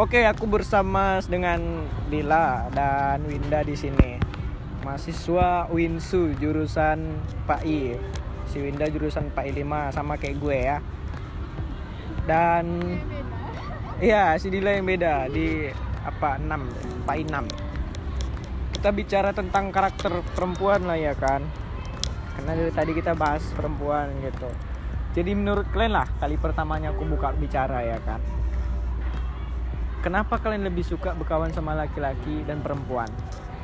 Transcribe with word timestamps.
Oke, 0.00 0.24
aku 0.24 0.48
bersama 0.48 1.20
dengan 1.28 1.84
Dila 2.08 2.72
dan 2.72 3.20
Winda 3.28 3.60
di 3.60 3.76
sini. 3.76 4.16
Mahasiswa 4.80 5.68
Winsu 5.68 6.32
jurusan 6.40 7.20
PAI. 7.44 8.00
Si 8.48 8.64
Winda 8.64 8.88
jurusan 8.88 9.28
PAI 9.28 9.52
5 9.52 9.92
sama 9.92 10.16
kayak 10.16 10.40
gue 10.40 10.56
ya. 10.56 10.80
Dan 12.24 12.80
Iya, 14.00 14.40
si 14.40 14.48
Dila 14.48 14.72
yang 14.72 14.88
beda 14.88 15.28
di 15.28 15.68
apa 16.00 16.40
6 16.40 16.48
deh, 16.48 16.86
PAI 17.04 17.20
6. 17.28 17.44
Kita 18.80 18.96
bicara 18.96 19.36
tentang 19.36 19.68
karakter 19.68 20.24
perempuan 20.32 20.88
lah 20.88 20.96
ya 20.96 21.12
kan. 21.12 21.44
Karena 22.40 22.56
dari 22.56 22.72
tadi 22.72 22.96
kita 22.96 23.12
bahas 23.12 23.44
perempuan 23.52 24.16
gitu. 24.24 24.48
Jadi 25.12 25.36
menurut 25.36 25.68
kalian 25.68 25.92
lah 25.92 26.08
kali 26.16 26.40
pertamanya 26.40 26.88
aku 26.88 27.04
buka 27.04 27.36
bicara 27.36 27.84
ya 27.84 28.00
kan. 28.00 28.40
Kenapa 30.00 30.40
kalian 30.40 30.64
lebih 30.64 30.80
suka 30.80 31.12
berkawan 31.12 31.52
sama 31.52 31.76
laki-laki 31.76 32.40
dan 32.48 32.64
perempuan? 32.64 33.08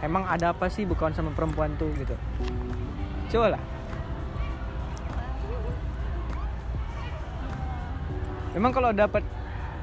Emang 0.04 0.28
ada 0.28 0.52
apa 0.52 0.68
sih 0.68 0.84
berkawan 0.84 1.16
sama 1.16 1.32
perempuan 1.32 1.72
tuh 1.80 1.88
gitu? 1.96 2.12
Coba 3.32 3.56
lah. 3.56 3.62
Emang 8.52 8.68
kalau 8.72 8.92
dapat 8.92 9.24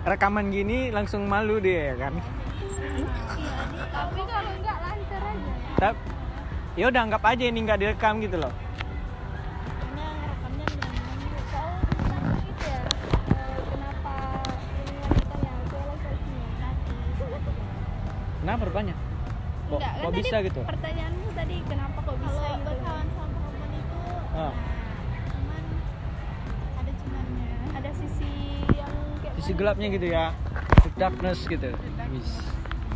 rekaman 0.05 0.53
gini 0.53 0.93
langsung 0.93 1.25
malu 1.25 1.57
dia 1.57 1.93
ya 1.93 2.09
kan? 2.09 2.13
tapi 3.93 4.21
kalau 4.25 4.51
enggak 4.53 4.77
lancar 4.81 5.21
aja 5.23 5.89
ya 6.73 6.85
udah 6.89 7.01
anggap 7.05 7.23
aja 7.25 7.43
ini 7.49 7.59
nggak 7.65 7.79
direkam 7.81 8.21
gitu 8.21 8.37
loh. 8.37 8.53
Kenapa 18.43 18.67
banyak? 18.67 18.97
Kok, 19.63 19.79
Enggak, 19.79 19.87
kan 19.87 19.95
kok 19.95 20.11
tadi 20.11 20.19
bisa 20.19 20.37
gitu? 20.43 20.61
pertanyaanmu 20.61 21.27
tadi 21.31 21.55
kenapa 21.63 21.97
kok 21.97 22.15
bisa 22.19 22.35
kalau 22.35 22.51
gitu 22.51 22.67
berkawan 22.67 23.07
sama 23.09 23.27
perempuan 23.31 23.71
itu 23.73 23.97
Ah. 24.03 24.35
nah, 24.35 24.53
cuman 25.31 25.63
ada 26.75 26.91
cumannya 26.93 27.47
ada 27.71 27.91
sisi 27.95 28.31
yang 28.69 28.93
kayak 29.23 29.33
Sisi 29.39 29.51
gelapnya 29.55 29.87
gitu 29.89 30.07
ya. 30.09 30.25
The 30.83 30.89
darkness 30.99 31.39
gitu. 31.47 31.69
darkness. 31.71 32.11
Wis. 32.11 32.31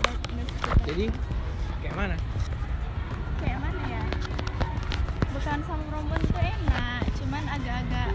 darkness 0.04 0.50
gitu. 0.52 0.72
Jadi 0.86 1.06
kayak 1.80 1.96
mana? 1.96 2.16
kayak 3.38 3.58
mana 3.64 3.82
ya 3.88 4.04
berkawan 5.30 5.62
sama 5.64 5.84
perempuan 5.88 6.20
itu 6.20 6.38
enak 6.38 7.02
cuman 7.16 7.44
agak-agak 7.48 8.08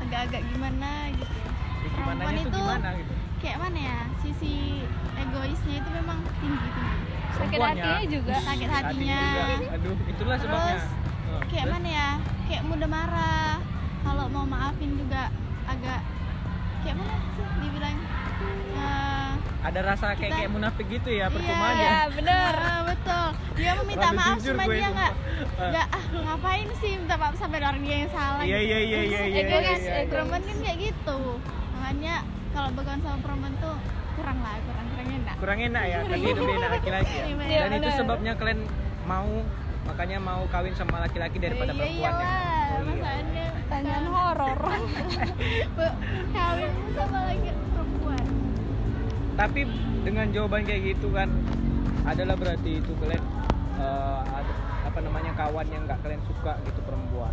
agak-agak 0.00 0.42
gimana 0.46 0.90
gitu 1.10 1.34
Ya, 1.82 1.90
Perempuan 1.98 2.16
tuh 2.30 2.46
itu 2.46 2.50
gimana 2.54 2.88
gitu? 2.94 3.14
Kayak 3.42 3.58
mana 3.58 3.78
ya 3.80 3.98
sisi 4.18 4.86
egoisnya 5.14 5.74
itu 5.76 5.90
memang 5.92 6.18
tinggi 6.36 6.58
tinggi 6.64 6.96
sakit 7.32 7.38
Perempuannya. 7.52 7.82
hatinya 7.82 8.04
juga 8.08 8.34
sakit 8.40 8.68
Hatinya 8.68 9.20
juga. 9.20 9.42
Aduh, 9.72 9.96
itulah 10.06 10.36
sebabnya. 10.38 10.74
Terus, 10.74 10.86
Oh, 11.24 11.40
kayak 11.42 11.64
terus? 11.64 11.72
mana 11.72 11.88
ya 11.90 12.08
kayak 12.44 12.62
mudah 12.62 12.88
marah 12.88 13.52
kalau 14.02 14.24
mau 14.28 14.44
maafin 14.44 14.90
juga 14.94 15.22
agak 15.64 16.00
kayak 16.80 16.96
mana 16.96 17.14
sih 17.30 17.46
dibilang 17.58 17.96
Eh, 18.74 19.30
Ada 19.62 19.80
rasa 19.80 20.06
kayak 20.10 20.18
Kita- 20.18 20.36
kayak 20.36 20.50
munafik 20.50 20.86
gitu 20.88 21.08
ya, 21.08 21.26
percuma 21.28 21.66
iya, 21.70 21.78
ya 21.78 22.00
bener 22.16 22.54
Ah, 22.58 22.82
betul 22.84 23.26
dia 23.54 23.70
mau 23.72 23.84
minta 23.84 24.02
Terlalu 24.04 24.18
maaf 24.18 24.36
cuma 24.36 24.62
dia 24.64 24.74
sumpah. 24.82 24.90
nggak 24.92 25.12
Ah. 25.54 25.68
nggak 25.70 25.86
ah 25.88 26.04
ngapain 26.20 26.68
sih 26.76 26.92
minta 26.96 27.14
maaf 27.16 27.34
sampai 27.36 27.58
orang 27.60 27.80
dia 27.80 27.96
yang 27.96 28.10
salah 28.10 28.42
Iya 28.42 28.58
gitu. 28.58 28.66
iya 28.66 28.78
iya 28.80 29.00
iya 29.00 29.20
iya. 29.24 29.40
Egois, 29.40 29.62
iya, 29.78 29.92
iya. 29.94 30.04
perempuan 30.04 30.42
kan 30.42 30.56
kayak 30.58 30.78
gitu 30.82 31.18
makanya 31.72 32.14
kalau 32.52 32.68
berkawan 32.72 33.00
sama 33.00 33.18
perempuan 33.18 33.54
tuh 33.58 33.74
kurang 34.12 34.38
lah 34.38 34.54
kurang 34.62 34.86
kurang 34.88 35.08
enak 35.10 35.34
Kurang 35.36 35.58
enak 35.60 35.84
ya, 35.84 35.98
tadi 36.04 36.26
lebih 36.28 36.54
enak 36.54 36.70
laki-laki 36.70 37.14
ya. 37.14 37.24
Iya, 37.26 37.58
Dan 37.58 37.70
itu 37.74 37.90
sebabnya 37.92 38.32
kalian 38.36 38.60
mau 39.02 39.30
makanya 39.82 40.18
mau 40.18 40.42
kawin 40.46 40.70
sama 40.72 41.00
laki-laki 41.00 41.36
daripada 41.36 41.72
iya, 41.72 41.78
perempuan 41.80 42.12
ya. 42.12 42.20
iyalah, 42.22 42.50
Oh, 42.72 42.78
iya. 42.78 42.88
masalahnya 42.88 43.46
tanyaan 43.66 44.06
horor 44.06 44.58
kawin 46.36 46.72
sama 46.92 47.18
laki 47.26 47.50
perempuan 47.50 48.24
Tapi 49.32 49.60
dengan 50.02 50.26
jawaban 50.28 50.60
kayak 50.62 50.82
gitu 50.88 51.08
kan 51.10 51.28
adalah 52.04 52.34
berarti 52.34 52.70
itu 52.78 52.92
kalian 52.96 53.22
ada 54.28 54.52
apa 54.82 54.98
namanya 55.00 55.32
kawan 55.34 55.66
yang 55.66 55.82
nggak 55.82 55.98
kalian 56.00 56.20
suka 56.22 56.52
gitu 56.62 56.80
perempuan. 56.84 57.32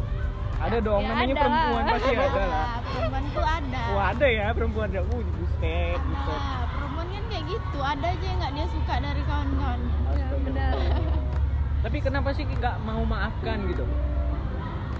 Ada 0.59 0.77
dong 0.79 1.01
ya 1.01 1.07
namanya 1.09 1.25
ada 1.29 1.39
perempuan 1.39 1.81
lah. 1.81 1.93
pasti 1.95 2.11
ada 2.27 2.43
lah. 2.43 2.65
Nah, 2.67 2.79
perempuan 2.83 3.23
tuh 3.31 3.45
ada 3.45 3.81
Wah 3.89 4.05
ada 4.11 4.27
ya 4.27 4.45
perempuan 4.51 4.87
ada. 4.89 5.01
Uh, 5.01 5.23
buset, 5.23 5.99
buset. 6.01 6.41
ada 6.41 6.65
perempuan 6.69 7.05
kan 7.07 7.23
kayak 7.27 7.43
gitu 7.47 7.79
ada 7.79 8.05
aja 8.05 8.25
yang 8.25 8.37
nggak 8.37 8.53
dia 8.53 8.67
suka 8.67 8.93
dari 8.99 9.21
kawan-kawan 9.23 9.79
ya 10.11 10.25
bener 10.37 10.73
Tapi 11.87 11.97
kenapa 12.03 12.29
sih 12.31 12.43
nggak 12.43 12.75
mau 12.83 13.01
maafkan 13.03 13.57
gitu? 13.65 13.85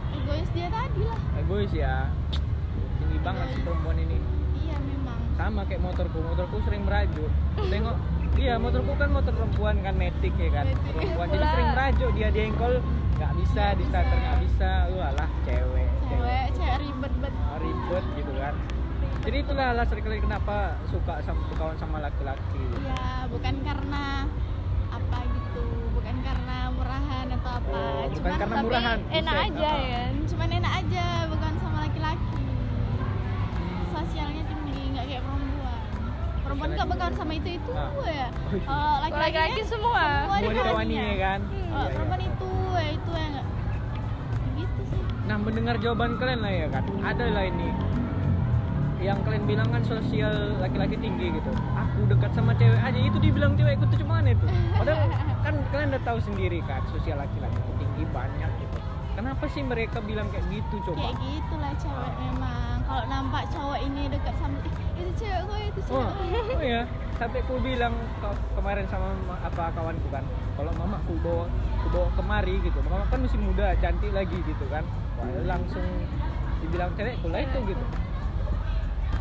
egois 0.09 0.49
dia 0.53 0.67
tadi 0.69 1.01
lah 1.03 1.19
Egois 1.35 1.71
ya. 1.71 2.07
Tinggi 2.95 3.17
banget 3.19 3.47
sih 3.51 3.61
perempuan 3.61 3.97
ini. 3.97 4.17
iya 4.57 4.77
memang 4.77 5.19
Sama 5.35 5.61
kayak 5.65 5.81
motorku, 5.81 6.17
motorku 6.19 6.55
sering 6.63 6.83
merajuk. 6.83 7.27
Tengok, 7.57 7.95
iya 8.35 8.55
motorku 8.55 8.91
kan 8.95 9.09
motor 9.09 9.33
perempuan 9.33 9.75
kan 9.79 9.95
metik 9.95 10.33
ya 10.35 10.49
kan, 10.51 10.65
Matic. 10.67 10.91
perempuan. 10.93 11.27
Jadi 11.29 11.45
sering 11.47 11.69
merajuk 11.71 12.11
dia 12.13 12.27
dia 12.29 12.43
engkol 12.45 12.73
nggak 13.19 13.33
bisa 13.35 13.63
di 13.73 13.83
starter 13.85 14.07
bisa. 14.09 14.23
nggak 14.23 14.39
bisa. 14.41 14.71
Lu 14.87 14.97
alah 14.97 15.29
cewek, 15.41 15.89
cewek 16.05 16.45
cewek 16.53 16.77
ribet 16.79 17.13
bet 17.19 17.33
Ah, 17.37 17.57
ribet 17.57 18.05
gitu 18.15 18.31
kan. 18.33 18.55
Jadi 19.19 19.37
itulah 19.37 19.65
alasan 19.69 19.99
kalian 19.99 20.23
kenapa 20.23 20.55
suka 20.85 21.13
sama 21.21 21.39
berkawan 21.45 21.75
sama 21.75 21.97
laki-laki. 21.99 22.63
ya 22.81 23.03
bukan 23.27 23.55
karena 23.61 24.05
apa 24.89 25.17
gitu 25.27 25.63
bukan 25.91 26.15
karena 26.19 26.57
murahan 26.71 27.25
atau 27.29 27.51
apa 27.53 27.67
Oh, 27.69 27.77
bukan 27.77 28.09
cuman 28.15 28.31
karena 28.33 28.55
tapi 28.55 28.65
murahan. 28.65 28.99
enak 29.11 29.35
Buset, 29.35 29.47
aja 29.51 29.69
ah. 29.69 29.77
ya 29.85 30.01
cuman 30.25 30.49
enak 30.51 30.73
aja 30.77 31.05
bukan 31.27 31.53
sama 31.57 31.77
laki-laki 31.81 32.41
sosialnya 33.89 34.43
tinggi 34.43 34.81
nggak 34.89 35.05
kayak 35.05 35.21
perempuan 35.21 35.79
perempuan 36.41 36.69
nggak 36.73 36.87
bakal 36.89 37.09
sama 37.13 37.33
itu 37.35 37.49
itu 37.53 37.71
Ah. 37.71 37.85
ya 37.85 37.93
Oh, 37.93 38.07
iya. 38.07 38.27
kalau 39.05 39.19
laki-laki 39.19 39.61
semua 39.61 40.03
semua 40.17 40.25
Mau 40.25 40.39
dikawani 40.41 40.57
dikawaninya. 40.57 41.03
ya 41.05 41.15
kan? 41.19 41.39
Oh, 41.41 41.53
Iya, 41.53 41.67
iya. 41.69 41.93
perempuan 41.93 42.21
itu 42.23 42.48
ya 42.79 42.91
itu 42.91 43.09
ya 43.11 43.25
nggak 43.29 43.45
gitu 44.55 44.81
sih 44.85 45.01
Nah 45.21 45.37
mendengar 45.37 45.75
jawaban 45.77 46.15
kalian 46.15 46.39
lah 46.39 46.49
ya 46.51 46.67
kan, 46.67 46.83
ada 47.01 47.25
lah 47.27 47.45
ini 47.45 47.69
yang 48.99 49.15
kalian 49.21 49.45
bilang 49.45 49.69
kan 49.69 49.79
sosial 49.81 50.27
laki-laki 50.59 50.97
tinggi 50.97 51.31
gitu. 51.31 51.47
Aku 51.71 52.03
dekat 52.05 52.33
sama 52.33 52.51
cewek 52.53 52.75
aja 52.77 52.99
itu 52.99 53.15
dibilang 53.17 53.55
cewek 53.55 53.79
itu 53.79 53.95
cuman 53.97 54.27
itu. 54.27 54.43
Padahal 54.73 55.07
kan 55.39 55.55
kalian 55.69 55.87
udah 55.89 56.03
tahu 56.03 56.19
sendiri 56.19 56.59
kan 56.61 56.83
sosial 56.85 57.15
laki-laki 57.15 57.55
tinggi 57.77 58.03
banyak 58.05 58.51
gitu. 58.59 58.77
Kenapa 59.13 59.45
sih 59.47 59.61
mereka 59.61 59.99
bilang 60.01 60.27
kayak 60.29 60.43
gitu 60.49 60.75
coba? 60.81 60.97
kayak 60.97 61.15
gitulah 61.17 61.73
cewek 61.77 62.13
memang 62.19 62.75
kalau 62.83 63.03
nampak 63.05 63.43
cowok 63.49 63.79
ini 63.81 64.01
dekat 64.07 64.35
sama 64.35 64.57
"Ih, 64.59 64.73
itu 64.97 65.11
cewek 65.15 65.41
gue 65.41 65.59
itu 65.69 65.79
cewek 65.81 65.95
Oh, 65.95 66.09
gue." 66.09 66.55
oh 66.57 66.63
ya, 66.65 66.81
sampai 67.15 67.39
ku 67.41 67.53
bilang 67.59 67.93
ke- 68.17 68.39
kemarin 68.51 68.85
sama 68.85 69.07
ma- 69.23 69.39
apa 69.41 69.63
kawanku 69.71 70.07
kan, 70.09 70.23
kalau 70.55 70.71
mama 70.73 70.97
ku 71.05 71.15
bawa 71.19 71.45
bawa 71.89 72.07
kemari 72.13 72.55
gitu, 72.61 72.77
mama 72.85 73.05
kan 73.09 73.19
masih 73.25 73.39
muda, 73.41 73.73
cantik 73.81 74.11
lagi 74.13 74.37
gitu 74.45 74.65
kan, 74.69 74.85
wah 75.17 75.29
langsung 75.45 75.85
dibilang 76.61 76.91
cewek 76.93 77.17
lah 77.25 77.41
itu? 77.41 77.59
gitu. 77.73 77.85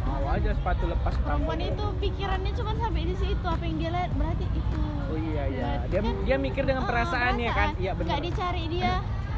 Mau 0.09 0.25
aja 0.29 0.51
sepatu 0.57 0.89
lepas 0.89 1.15
perempuan 1.21 1.61
itu 1.61 1.85
pikirannya 2.01 2.53
cuma 2.57 2.73
sampai 2.77 3.03
di 3.09 3.17
situ 3.17 3.45
apa 3.45 3.61
yang 3.65 3.77
dia 3.77 3.91
lihat 3.93 4.11
berarti 4.17 4.47
itu. 4.57 4.81
Oh 5.09 5.17
iya 5.17 5.45
iya, 5.49 5.65
Berarti 5.65 5.89
dia 5.89 6.01
kan, 6.01 6.15
dia 6.25 6.37
mikir 6.37 6.63
dengan 6.65 6.83
oh, 6.85 6.89
perasaannya 6.89 7.51
kan, 7.53 7.69
iya 7.77 7.93
benar. 7.97 8.09
nggak 8.13 8.23
dicari 8.25 8.65
dia 8.73 8.93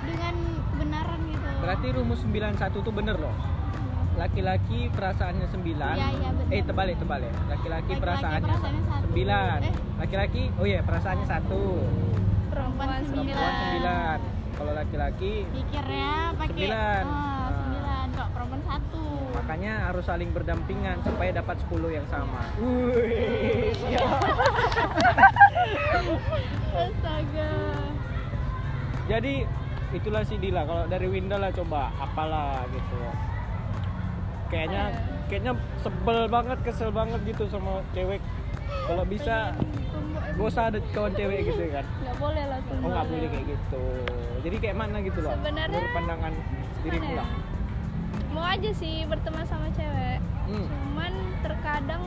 dengan 0.06 0.34
kebenaran 0.74 1.20
gitu. 1.26 1.46
Berarti 1.60 1.86
rumus 1.94 2.20
91 2.22 2.86
tuh 2.86 2.94
bener 2.94 3.16
loh. 3.18 3.34
Laki-laki 4.18 4.90
perasaannya 4.90 5.46
9 5.48 5.64
Iya, 5.64 6.08
iya, 6.12 6.30
bener. 6.34 6.52
Eh 6.52 6.62
terbalik 6.66 6.96
terbalik 6.98 7.32
Laki-laki 7.48 7.92
perasaannya. 7.96 8.54
9 9.16 9.60
Eh. 9.64 9.74
Laki-laki 10.02 10.42
oh 10.60 10.66
iya 10.66 10.80
perasaannya 10.82 11.26
satu 11.30 11.60
perempuan 12.50 13.00
Sembilan. 13.02 14.18
9 14.20 14.20
Kalau 14.52 14.72
laki-laki 14.74 15.32
pikirnya 15.48 16.12
pakai 16.34 16.48
Sembilan. 16.50 17.02
oh, 17.02 17.10
Ah. 17.10 17.48
sembilan. 17.50 18.06
Kalau 18.12 18.30
perempuan 18.30 18.62
satu. 18.62 19.04
Makanya 19.32 19.72
harus 19.88 20.04
saling 20.04 20.30
berdampingan 20.30 20.96
Supaya 21.00 21.30
dapat 21.32 21.56
10 21.64 21.90
yang 21.90 22.06
sama. 22.06 22.42
Wih, 22.58 23.72
astaga. 26.70 27.50
Jadi 29.06 29.34
itulah 29.90 30.22
si 30.22 30.36
Dila. 30.36 30.62
Kalau 30.62 30.84
dari 30.86 31.06
Winda 31.06 31.36
lah 31.36 31.50
coba 31.50 31.90
Apalah 31.96 32.62
gitu. 32.68 33.00
Kayaknya 34.48 34.84
Kayaknya 35.26 35.52
sebel 35.78 36.26
banget 36.26 36.58
Kesel 36.62 36.90
banget 36.90 37.20
gitu 37.24 37.46
sama 37.46 37.82
cewek. 37.90 38.18
Kalau 38.86 39.04
bisa 39.04 39.54
Gak 40.40 40.48
usah 40.48 40.64
ada 40.66 40.78
kawan 40.90 41.12
cewek 41.12 41.38
gitu 41.44 41.62
kan 41.68 41.84
nggak 42.00 42.16
boleh 42.16 42.44
lah 42.46 42.58
tuh 42.64 42.76
Oh 42.78 42.88
nggak 42.88 43.06
boleh 43.06 43.28
kayak 43.28 43.44
gitu. 43.46 43.84
Jadi 44.40 44.56
kayak 44.56 44.76
mana 44.78 44.96
gitu 45.00 45.18
loh? 45.20 45.32
Sebenarnya- 45.34 45.68
Menurut 45.76 45.92
pandangan 45.94 46.32
diri 46.80 46.98
pula. 46.98 47.12
ya? 47.14 47.26
mau 48.30 48.46
aja 48.46 48.70
sih 48.72 49.04
berteman 49.04 49.44
sama 49.44 49.68
cewek 49.70 50.18
Hmm. 50.46 50.64
cuman 50.64 51.12
terkadang 51.40 52.04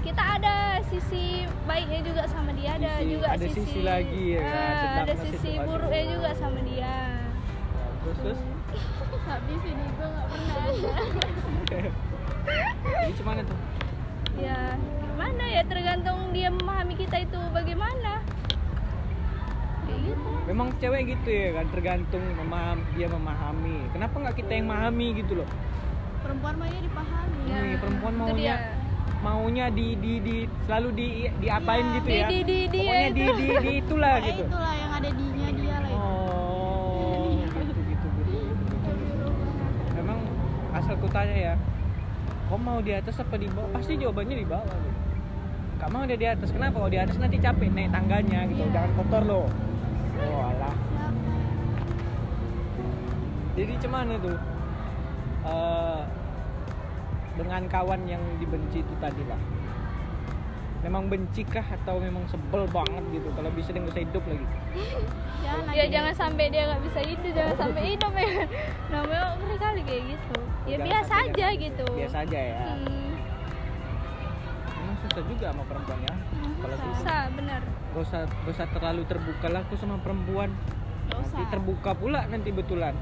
kita 0.00 0.22
ada 0.32 0.56
sisi 0.84 1.24
baiknya 1.64 2.00
juga 2.04 2.22
sama 2.24 2.52
dia 2.52 2.76
ada 2.76 2.92
Sisi- 2.94 3.08
juga 3.10 3.26
ada 3.30 3.46
sisi 3.48 3.80
lagi 3.82 4.24
ya, 4.30 4.44
Ah, 4.44 4.52
tentang 4.78 5.00
ada 5.02 5.14
sisi 5.18 5.50
buruknya 5.58 6.02
juga 6.06 6.30
sama 6.34 6.60
dia 6.62 6.94
terus 7.98 8.18
terus 8.20 8.40
Tapi 9.24 9.52
sini 9.58 9.84
gue 9.88 10.06
nggak 10.06 10.26
pernah 10.28 10.56
ada. 10.60 10.90
jadi 13.00 13.12
cuman 13.16 13.34
tuh 13.42 13.58
ya 14.36 14.58
gimana 15.04 15.44
ya 15.46 15.62
tergantung 15.64 16.18
dia 16.30 16.48
memahami 16.50 16.94
kita 16.96 17.16
itu 17.20 17.40
bagaimana 17.50 18.12
kayak 19.84 20.00
gitu 20.04 20.30
memang 20.44 20.68
cewek 20.76 21.02
gitu 21.08 21.28
ya 21.28 21.48
kan 21.54 21.66
tergantung 21.70 22.24
memaham 22.34 22.78
dia 22.92 23.06
memahami 23.06 23.76
kenapa 23.90 24.14
nggak 24.18 24.36
kita 24.36 24.52
yang 24.52 24.66
memahami 24.66 25.08
gitu 25.18 25.34
loh 25.36 25.48
Perempuan 26.16 26.56
maunya 26.56 26.80
dipahami. 26.80 27.36
Iya, 27.44 27.58
Nah, 27.60 27.76
perempuan 27.76 28.12
itu 28.14 28.20
maunya 28.24 28.54
dia. 28.56 28.56
maunya 29.20 29.66
di 29.68 29.86
di 29.94 30.12
di 30.18 30.36
selalu 30.64 30.88
di 30.90 31.08
diapain 31.38 31.84
Iya, 31.84 31.94
gitu 31.94 32.08
di- 32.08 32.16
ya 32.16 32.26
di- 32.26 32.34
di- 32.42 32.64
di- 32.64 32.80
pokoknya 32.80 33.04
di 33.04 33.20
itu. 33.20 33.34
di 33.34 33.46
di 33.60 33.72
itulah 33.76 34.14
gitu 34.18 34.42
itulah 34.42 34.72
yang 34.74 34.92
ada 34.94 35.08
dinya 35.12 35.48
dia 35.52 35.76
lah 35.76 35.90
itu. 35.90 36.00
oh 36.00 37.28
gitu 37.44 37.80
gitu 37.84 38.08
gitu, 38.08 38.08
gitu. 38.72 38.90
memang 39.94 40.18
asal 40.72 40.94
ku 40.96 41.06
tanya 41.08 41.36
ya 41.36 41.54
kau 42.54 42.62
mau 42.62 42.78
di 42.78 42.94
atas 42.94 43.18
apa 43.18 43.34
di 43.34 43.50
bawah? 43.50 43.66
Pasti 43.74 43.98
jawabannya 43.98 44.36
di 44.38 44.46
bawah 44.46 44.62
gitu. 44.78 45.00
Gak 45.82 45.90
mau 45.90 46.06
dia 46.06 46.14
di 46.14 46.28
atas. 46.30 46.54
Kenapa? 46.54 46.78
Kalau 46.78 46.86
di 46.86 47.02
atas 47.02 47.18
nanti 47.18 47.42
capek 47.42 47.66
naik 47.66 47.90
tangganya 47.90 48.46
gitu. 48.46 48.62
Iya. 48.62 48.70
jangan 48.70 48.90
kotor 48.94 49.22
loh 49.26 49.46
oh 50.14 50.42
alah. 50.46 50.74
Jadi 53.58 53.74
cuman 53.82 54.06
itu 54.14 54.32
eh, 55.50 56.00
dengan 57.34 57.62
kawan 57.66 58.00
yang 58.06 58.22
dibenci 58.38 58.86
itu 58.86 58.94
tadi 59.02 59.22
lah 59.26 59.40
memang 60.84 61.08
bencikah 61.08 61.64
atau 61.64 61.96
memang 61.96 62.28
sebel 62.28 62.68
banget 62.68 63.00
gitu 63.08 63.28
kalau 63.32 63.48
bisa 63.56 63.72
dia 63.72 63.80
nggak 63.80 63.94
usah 63.96 64.04
hidup 64.04 64.24
lagi? 64.28 64.46
Jangan 65.40 65.64
ya 65.72 65.80
lagi. 65.80 65.92
jangan 65.96 66.14
sampai 66.14 66.44
dia 66.52 66.62
nggak 66.68 66.82
bisa 66.84 67.00
hidup 67.00 67.30
jangan 67.32 67.56
sampai 67.56 67.82
hidup 67.96 68.12
ya. 68.12 68.32
Namanya 68.92 69.24
ngeri 69.40 69.56
kali 69.56 69.80
kayak 69.88 70.02
gitu. 70.12 70.36
Ya 70.68 70.76
Jangan 70.76 70.84
biasa 70.84 71.14
aja 71.24 71.46
gitu. 71.56 71.86
Biasa 71.88 72.16
aja 72.28 72.38
ya. 72.38 72.56
Hmm, 72.68 73.12
memang 74.76 74.96
susah 75.08 75.22
juga 75.24 75.46
sama 75.56 75.62
perempuan 75.64 75.98
ya 76.04 76.14
kalau 76.60 76.76
gitu 76.76 76.88
susah. 77.00 77.22
bener. 77.32 77.60
Gak 77.64 78.02
usah 78.04 78.20
gak 78.28 78.52
usah 78.52 78.66
terlalu 78.76 79.02
terbuka 79.08 79.46
lah 79.48 79.60
aku 79.64 79.74
sama 79.80 79.96
perempuan. 80.04 80.50
Nanti 81.08 81.42
terbuka 81.48 81.90
pula 81.96 82.20
nanti 82.28 82.48
betulan. 82.52 82.92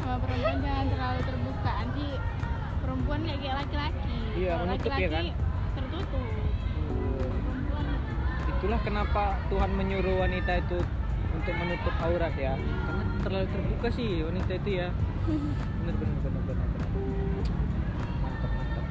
Sama 0.00 0.16
perempuan 0.24 0.56
jangan 0.64 0.86
terlalu 0.88 1.20
terbuka. 1.20 1.70
Nanti 1.84 2.06
perempuan 2.80 3.20
kayak 3.28 3.56
laki-laki. 3.60 4.18
Iya, 4.40 4.52
Kalau 4.56 4.64
menutup 4.64 4.88
ya 4.88 4.96
laki-laki 4.96 5.12
kan? 5.12 5.44
Tertutup. 5.76 6.24
Perempuan 7.44 7.86
itulah 8.56 8.80
kenapa 8.80 9.22
Tuhan 9.52 9.70
menyuruh 9.76 10.16
wanita 10.24 10.52
itu 10.64 10.78
untuk 11.36 11.54
menutup 11.60 11.94
aurat 12.00 12.32
ya. 12.34 12.56
Karena 12.56 13.04
terlalu 13.20 13.46
terbuka 13.52 13.88
sih 13.92 14.24
wanita 14.24 14.52
itu 14.56 14.70
ya. 14.80 14.88
Bener 15.86 15.94
bener 16.02 16.18
bener 16.18 16.42
bener, 16.42 16.66
bener. 16.66 16.88
mantap 18.22 18.50
mantap. 18.50 18.86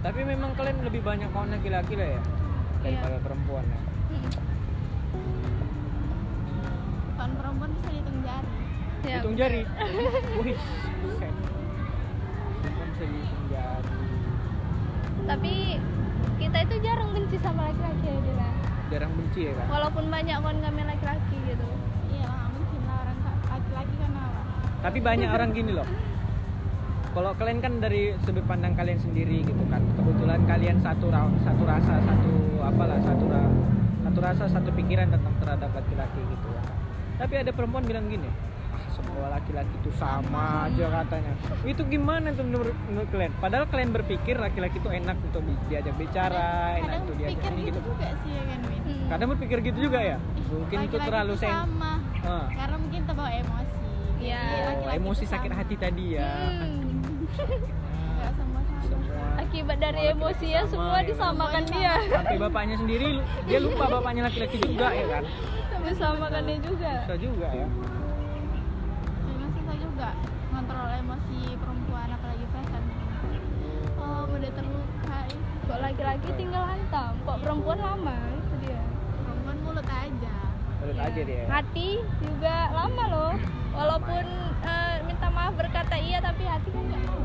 Tapi 0.00 0.20
memang 0.26 0.50
kalian 0.58 0.78
lebih 0.82 1.02
banyak 1.06 1.28
kawan 1.30 1.50
laki-laki 1.54 1.94
lah 1.94 2.08
ya 2.18 2.22
daripada 2.80 3.16
perempuan 3.22 3.64
ya. 3.70 3.80
Kawan 7.14 7.32
perempuan 7.36 7.70
bisa 7.76 7.88
dihitung 7.92 8.18
jari. 8.24 8.50
hitung 9.04 9.34
jari? 9.36 9.62
Wih 10.42 10.58
tapi 15.30 15.78
kita 16.42 16.58
itu 16.66 16.74
jarang 16.82 17.10
benci 17.14 17.36
sama 17.38 17.70
laki-laki 17.70 18.06
ya 18.10 18.18
Dila 18.18 18.48
jarang 18.90 19.12
benci 19.14 19.40
ya 19.46 19.52
kan 19.54 19.66
walaupun 19.70 20.04
banyak 20.10 20.36
kawan 20.42 20.58
kami 20.58 20.82
laki-laki 20.82 21.36
gitu. 21.46 21.68
Iya 22.10 22.26
lah, 22.26 22.50
mungkin 22.50 22.80
lah 22.90 22.96
orang 23.06 23.18
laki-laki 23.46 23.94
kan 24.02 24.10
apa? 24.18 24.40
tapi 24.82 24.98
banyak 24.98 25.28
orang 25.38 25.50
gini 25.54 25.70
loh. 25.70 25.86
Kalau 27.10 27.34
kalian 27.34 27.58
kan 27.58 27.72
dari 27.82 28.14
sudut 28.22 28.46
pandang 28.46 28.74
kalian 28.74 28.98
sendiri 28.98 29.42
gitu 29.42 29.62
kan. 29.66 29.82
Kebetulan 29.94 30.42
kalian 30.46 30.78
satu 30.82 31.06
ra- 31.10 31.38
satu 31.42 31.62
rasa 31.66 31.94
satu 32.02 32.32
apalah 32.66 32.98
satu 33.02 33.24
ra- 33.30 33.54
satu 34.10 34.18
rasa 34.18 34.44
satu 34.50 34.70
pikiran 34.74 35.06
tentang 35.06 35.34
terhadap 35.38 35.70
laki-laki 35.70 36.18
gitu 36.18 36.48
ya 36.50 36.62
tapi 37.20 37.34
ada 37.36 37.52
perempuan 37.52 37.84
bilang 37.84 38.08
gini 38.08 38.26
ah 39.10 39.18
semua 39.20 39.28
laki-laki 39.32 39.74
itu 39.76 39.90
sama 39.92 40.44
aja 40.64 40.86
katanya 40.92 41.32
itu 41.64 41.82
gimana 41.84 42.26
tuh 42.30 42.44
menurut, 42.44 42.76
menurut 42.86 43.08
kalian 43.10 43.32
padahal 43.36 43.64
kalian 43.66 43.90
berpikir 43.90 44.36
laki-laki 44.36 44.78
itu 44.78 44.86
enak 44.88 45.16
untuk 45.20 45.42
di- 45.42 45.60
diajak 45.66 45.94
bicara 45.94 46.50
enak 46.76 46.86
Kadang 46.86 47.02
untuk 47.02 47.16
diajak 47.18 47.42
ini 47.44 47.60
gitu 47.60 47.66
gitu 47.66 47.80
juga 47.84 48.06
sih 48.16 48.30
ya 48.30 48.42
kan 48.44 48.58
Win. 48.62 48.80
Hmm. 48.80 49.06
kadang 49.08 49.28
berpikir 49.28 49.58
gitu 49.64 49.78
juga 49.80 50.00
ya 50.00 50.16
mungkin 50.48 50.78
itu 50.78 50.86
Laki-laki 50.88 51.06
terlalu 51.06 51.32
tuh 51.32 51.40
sen 51.40 51.50
sama. 51.52 51.92
Ah. 52.20 52.46
Karena 52.48 52.76
mungkin 52.76 53.00
terbawa 53.02 53.30
emosi. 53.32 53.76
Iya. 54.20 54.42
Jadi 54.44 54.84
Oh, 54.84 54.92
emosi 54.94 55.24
sakit 55.24 55.48
sama. 55.48 55.58
hati 55.58 55.74
tadi 55.76 56.04
ya 56.12 56.30
Hmm. 56.30 56.78
Akibat 59.40 59.78
dari 59.78 59.98
Semua 60.04 60.14
laki-laki 60.14 60.20
emosi 60.36 60.46
ya 60.46 60.60
sama, 60.60 60.70
semua 60.70 60.86
ya 60.86 60.94
kan? 60.94 61.08
disamakan 61.08 61.62
dia 61.66 61.92
sampai 62.06 62.36
bapaknya 62.38 62.76
sendiri 62.76 63.10
dia 63.44 63.58
lupa 63.58 63.84
bapaknya 63.90 64.22
laki-laki 64.22 64.56
juga 64.60 64.86
ya 64.92 65.06
kan 65.10 65.24
disamakan 65.82 66.42
dia 66.44 66.58
juga 66.60 66.90
bisa 67.00 67.14
juga 67.16 67.48
ya 67.50 67.66
Memang 69.26 69.50
susah 69.50 69.74
juga 69.74 70.08
ngontrol 70.50 70.88
emosi 71.00 71.38
perempuan 71.56 72.08
apalagi 72.10 72.44
perasaan. 72.46 72.82
Oh, 73.96 74.22
udah 74.40 74.52
terluka. 74.52 75.18
ih. 75.26 75.38
kok 75.62 75.78
laki-laki 75.78 76.28
tinggal 76.34 76.64
hantam 76.64 77.12
kok 77.20 77.36
perempuan 77.38 77.78
lama 77.78 78.16
itu 78.32 78.54
dia 78.60 78.80
Perempuan 79.20 79.56
mulut 79.60 79.86
aja. 79.86 80.34
menurut 80.74 80.96
Ya. 80.96 81.02
aja 81.06 81.20
dia 81.22 81.42
hati 81.46 81.88
juga 82.18 82.56
lama 82.70 83.04
loh 83.06 83.32
walaupun 83.70 84.24
eh, 84.64 84.96
minta 85.04 85.28
maaf 85.28 85.52
berkata 85.54 85.94
iya 85.94 86.18
tapi 86.18 86.42
hati 86.42 86.68
kan 86.68 86.82
nggak 86.82 87.02
mau 87.04 87.20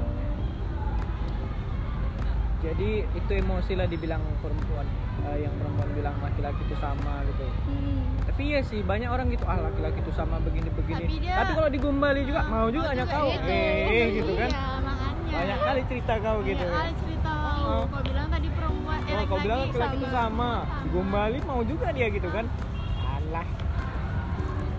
jadi 2.58 2.90
itu 3.08 3.32
emosi 3.34 3.74
lah 3.74 3.88
dibilang 3.88 4.22
perempuan 4.40 4.88
Eh, 5.18 5.42
yang 5.42 5.56
perempuan 5.56 5.90
bilang 5.96 6.14
laki-laki 6.20 6.60
itu 6.62 6.76
sama 6.76 7.24
gitu 7.26 7.48
hmm. 7.66 8.04
tapi 8.26 8.42
iya 8.46 8.60
sih 8.62 8.84
banyak 8.84 9.08
orang 9.08 9.26
gitu 9.28 9.42
ah 9.44 9.58
laki-laki 9.60 9.98
itu 9.98 10.12
sama 10.12 10.38
begini 10.40 10.70
begini 10.70 11.02
Tapi 11.02 11.16
dia- 11.18 11.40
tapi 11.40 11.52
kalau 11.56 11.70
digombali 11.72 12.22
juga 12.22 12.42
mau 12.46 12.68
juga 12.68 12.92
hanya 12.92 13.06
kau 13.08 13.26
gitu. 13.26 13.48
eh 13.48 14.06
gitu 14.14 14.32
kan 14.36 14.50
Iya, 14.52 14.66
makanya. 15.26 15.38
banyak 15.42 15.60
kali 15.66 15.82
cerita 15.90 16.14
kau 16.22 16.38
gitu. 16.46 16.66
Banyak 16.66 16.78
kali 16.78 16.94
cerita 17.02 17.34
Oh. 17.66 17.84
kau 17.90 18.02
bilang 18.06 18.28
tadi 18.30 18.48
perempuan 18.54 19.00
eh, 19.02 19.14
oh 19.18 19.24
kau 19.26 19.38
bilang 19.42 19.60
laki-laki 19.66 19.98
itu 19.98 20.08
sama. 20.14 20.52
digombali 20.86 21.38
mau 21.50 21.62
juga 21.66 21.88
dia 21.90 22.08
gitu 22.14 22.30
kan? 22.30 22.46
Alah. 23.02 23.48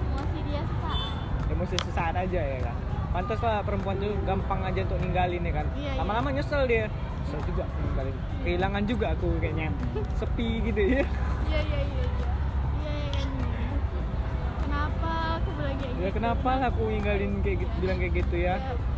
Emosi 0.06 0.38
dia 0.46 0.62
sesaat 0.62 1.50
emosi 1.50 1.74
sesaat 1.82 2.14
aja 2.14 2.42
ya 2.42 2.60
kan 2.62 2.76
pantas 3.16 3.40
lah 3.40 3.64
perempuan 3.64 3.96
tuh 3.96 4.12
gampang 4.28 4.60
aja 4.60 4.84
untuk 4.84 5.00
ninggalin 5.00 5.40
ya 5.40 5.52
kan? 5.56 5.66
Iya, 5.72 5.88
iya. 5.88 5.92
lama-lama 5.96 6.28
nyesel 6.36 6.68
dia. 6.68 6.84
Nyesel 6.92 7.40
juga 7.48 7.64
ninggalin. 7.80 8.16
Kehilangan 8.44 8.82
juga 8.84 9.06
aku 9.16 9.28
kayaknya. 9.40 9.72
Sepi 10.20 10.48
gitu 10.68 10.80
ya. 10.84 11.00
Iya 11.00 11.00
iya 11.00 11.80
iya 11.80 11.80
iya. 11.80 12.28
Iya 12.76 12.92
iya 12.92 13.08
kan? 13.08 13.28
Kenapa 14.60 15.10
aku 15.40 15.48
bilang 15.56 15.76
kayak 15.80 15.92
gitu? 15.96 16.04
ya 16.04 16.10
kenapa 16.12 16.50
lah 16.60 16.68
aku 16.68 16.82
ninggalin 16.92 17.32
kayak 17.40 17.56
gitu 17.64 17.72
bilang 17.80 17.96
kayak 18.04 18.14
gitu 18.20 18.36
ya? 18.36 18.54
Coba 18.60 18.95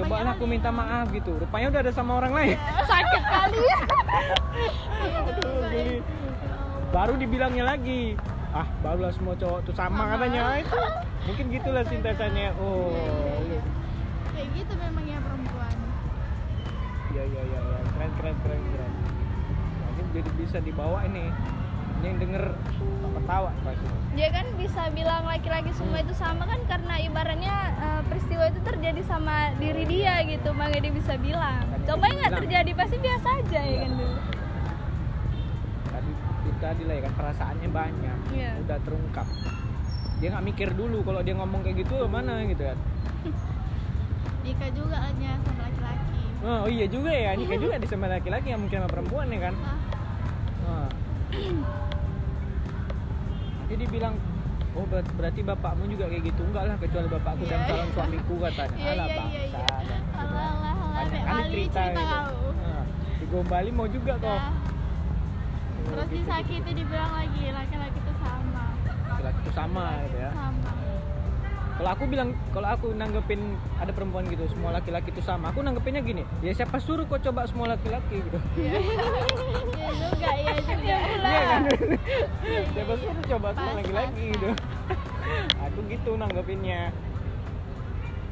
lah 0.00 0.32
aku 0.32 0.44
minta 0.48 0.72
maaf 0.72 1.12
gitu. 1.12 1.36
Rupanya 1.36 1.66
udah 1.68 1.80
ada 1.84 1.92
sama 1.92 2.16
orang 2.16 2.32
lain. 2.32 2.56
Sakit 2.90 3.22
kali. 3.28 3.60
Ya 3.60 3.78
Aduh, 5.28 5.60
geli. 5.68 5.98
baru 6.92 7.14
dibilangnya 7.16 7.64
lagi. 7.76 8.16
Ah 8.52 8.68
barulah 8.84 9.12
semua 9.12 9.36
cowok 9.36 9.60
tuh 9.68 9.74
sama 9.76 10.16
katanya. 10.16 10.60
Itu 10.60 10.80
mungkin 11.28 11.44
gitulah 11.52 11.84
sintesannya. 11.84 12.52
Oh. 12.60 12.92
Kayak 14.32 14.48
gitu 14.56 14.72
memang 14.76 15.04
ya 15.04 15.18
perempuan. 15.20 15.74
Iya 17.12 17.22
iya 17.28 17.42
iya 17.44 17.60
ya. 17.60 17.78
keren 17.92 18.10
keren 18.16 18.36
keren 18.44 18.60
keren. 18.72 18.92
Mungkin 19.88 20.04
jadi 20.16 20.30
bisa 20.40 20.58
dibawa 20.60 21.04
ini. 21.04 21.28
Ini 22.02 22.06
yang 22.08 22.18
denger 22.18 22.44
ketawa 23.12 23.50
pasti. 23.62 23.86
dia 24.12 24.28
kan 24.28 24.46
bisa 24.58 24.82
bilang 24.90 25.22
laki-laki 25.22 25.70
semua 25.72 26.02
itu 26.02 26.10
sama 26.12 26.42
kan 26.42 26.58
karena 26.66 26.98
ibaratnya 26.98 27.54
eh, 27.72 28.00
peristiwa 28.04 28.44
itu 28.44 28.60
terjadi 28.60 29.02
sama 29.06 29.54
diri 29.56 29.86
dia 29.86 30.20
gitu 30.26 30.50
makanya 30.50 30.80
dia 30.82 30.92
bisa 30.92 31.14
bilang 31.16 31.62
Makanya 31.64 31.86
coba 31.86 32.04
nggak 32.10 32.32
terjadi 32.42 32.70
pasti 32.74 32.96
biasa 32.98 33.28
aja 33.38 33.60
ya 33.62 33.76
kan 33.78 33.92
dulu 33.94 34.16
Tadi 35.86 36.10
tadi 36.58 36.82
lah 36.82 36.94
ya 36.94 37.02
kan 37.02 37.14
perasaannya 37.14 37.68
banyak. 37.70 38.18
Iya. 38.32 38.50
Udah 38.60 38.78
terungkap. 38.80 39.26
Dia 40.18 40.28
nggak 40.30 40.44
mikir 40.44 40.68
dulu 40.72 40.98
kalau 41.02 41.20
dia 41.20 41.34
ngomong 41.34 41.60
kayak 41.62 41.76
gitu 41.80 41.94
mana 42.06 42.42
gitu 42.44 42.62
kan. 42.64 42.78
nikah 44.44 44.70
juga 44.74 44.96
hanya 44.98 45.38
sama 45.38 45.62
laki-laki 45.62 46.22
Oh, 46.42 46.66
oh 46.66 46.68
iya 46.68 46.90
juga 46.90 47.14
ya, 47.14 47.38
nikah 47.38 47.54
juga 47.54 47.78
di 47.78 47.86
sama 47.86 48.10
laki-laki 48.10 48.50
yang 48.50 48.58
mungkin 48.58 48.82
sama 48.82 48.90
perempuan 48.90 49.30
ya 49.30 49.40
kan. 49.46 49.54
ah 49.62 49.78
dibilang 53.82 54.14
Oh 54.72 54.88
ber- 54.88 55.04
berarti 55.12 55.44
bapakmu 55.44 55.84
juga 55.86 56.08
kayak 56.08 56.24
gitu 56.24 56.40
enggak 56.42 56.64
lah 56.64 56.76
kecuali 56.80 57.04
bapakku 57.06 57.44
dan 57.44 57.60
Iya. 57.60 57.68
calon 57.68 57.88
suamiku 57.92 58.34
katanya. 58.40 58.72
Iya, 58.74 58.88
Alah 58.88 59.04
iya, 59.04 59.12
iya, 59.12 59.18
bangsa. 59.20 59.36
iya. 59.36 59.44
gitu 59.44 59.60
kan. 59.60 60.02
alah 60.16 60.48
alah 60.48 60.74
alah 60.80 61.04
kali 61.04 61.42
cerita, 61.44 61.80
cerita 61.84 62.02
gitu. 62.24 62.48
Nah, 62.56 62.84
gombali 63.28 63.70
mau 63.70 63.86
juga 63.86 64.12
kok 64.16 64.32
Nah, 64.32 64.52
terus 65.84 66.08
disakiti 66.10 66.70
dibilang 66.74 67.12
lagi 67.12 67.42
laki-laki 67.50 67.98
itu 67.98 68.12
sama 68.16 68.64
laki-laki 69.04 69.38
itu 69.40 69.50
sama 69.52 69.84
gitu 70.00 70.16
ya 70.16 70.30
sama 70.32 70.70
kalau 71.82 71.98
aku 71.98 72.04
bilang 72.06 72.30
kalau 72.54 72.68
aku 72.70 72.94
nanggepin 72.94 73.42
ada 73.74 73.90
perempuan 73.90 74.22
gitu 74.24 74.46
semua 74.46 74.70
laki-laki 74.70 75.10
itu 75.10 75.18
sama 75.18 75.50
aku 75.50 75.60
nanggepinnya 75.60 75.98
gini 76.00 76.22
ya 76.38 76.54
siapa 76.54 76.78
suruh 76.78 77.02
kok 77.02 77.18
coba 77.20 77.42
semua 77.44 77.74
laki-laki 77.74 78.22
gitu 78.22 78.38
Iya 78.54 78.78
juga, 79.98 80.30
iya 80.32 80.54
juga 80.62 80.94
pula. 80.96 81.26
iya 81.26 81.42
kan 81.44 81.62
Iya, 82.40 82.60
siapa 82.70 82.86
iya. 82.88 83.02
suruh 83.02 83.24
coba 83.26 83.48
semua 83.50 83.72
laki-laki 83.74 84.22
gitu 84.30 84.48
aku 85.58 85.78
gitu 85.88 86.10
nanggepinnya 86.14 86.80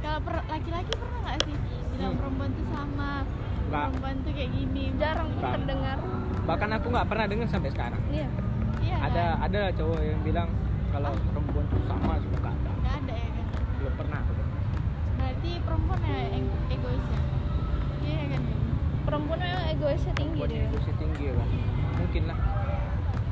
Kalau 0.00 0.18
per- 0.22 0.46
laki-laki 0.46 0.92
pernah 0.94 1.18
nggak 1.20 1.38
sih 1.42 1.56
bilang 1.90 2.08
Hmm. 2.08 2.18
perempuan 2.22 2.50
tuh 2.52 2.66
sama, 2.70 3.12
Nggak. 3.66 3.84
perempuan 3.84 4.14
tuh 4.22 4.32
kayak 4.32 4.50
gini? 4.52 4.84
jarang 4.96 5.28
Enggak. 5.28 5.52
terdengar 5.56 5.98
bahkan 6.40 6.70
aku 6.72 6.86
nggak 6.88 7.08
pernah 7.08 7.26
dengar 7.26 7.48
sampai 7.48 7.70
sekarang 7.70 8.00
iya 8.08 8.28
Iya 8.78 8.96
ada 9.02 9.24
kan? 9.34 9.44
ada 9.44 9.60
cowok 9.74 9.98
yang 10.00 10.20
bilang 10.22 10.48
kalau 10.88 11.10
perempuan 11.26 11.64
itu 11.66 11.78
sama 11.84 12.12
cuma 12.16 12.36
nggak 12.38 12.54
ada 12.54 12.70
Nggak 12.72 12.94
ada 12.96 13.14
ya 13.14 13.28
kan? 13.28 13.44
belum 13.76 13.94
pernah 13.94 14.18
aku 14.18 14.32
dengar. 14.34 14.58
Berarti 15.40 15.56
perempuan 15.64 16.00
ya 16.04 16.18
yang 16.30 16.44
egois 16.68 17.04
ya? 17.06 17.20
Iya 18.02 18.22
kan? 18.28 18.42
perempuan 19.00 19.38
memang 19.40 19.66
egoisnya 19.70 20.12
tinggi 20.12 20.36
perempuan 20.36 20.50
dia 20.52 20.64
itu 20.68 20.78
sih 20.84 20.94
tinggi 20.94 21.24
kan 21.32 21.48
mungkin 21.96 22.22
lah 22.28 22.38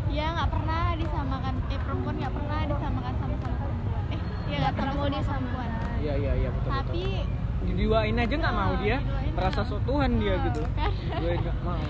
Iya 0.08 0.24
nggak 0.32 0.48
pernah 0.48 0.82
disamakan, 0.96 1.54
eh 1.68 1.78
perempuan 1.78 2.14
nggak 2.16 2.32
pernah 2.32 2.58
disamakan 2.64 3.12
sama-sama 3.14 3.56
perempuan. 3.60 4.02
Eh, 4.08 4.20
iya 4.48 4.56
nggak 4.58 4.74
pernah 4.74 4.92
mau 4.96 5.08
disamakan. 5.12 5.68
iya 6.00 6.12
iya 6.16 6.32
iya 6.34 6.48
betul 6.48 6.70
Tapi 6.72 7.02
betul 7.12 7.66
diduain 7.68 8.16
aja 8.16 8.34
nggak 8.34 8.56
mau 8.56 8.72
Oh, 8.72 8.76
dia 8.80 8.96
merasa 9.36 9.60
sok 9.60 9.80
Tuhan 9.84 10.10
dia 10.16 10.32
Oh, 10.32 10.38
gitu 10.48 10.60
kan? 10.64 10.90
gue 11.14 11.32
nggak 11.36 11.58
mau 11.60 11.84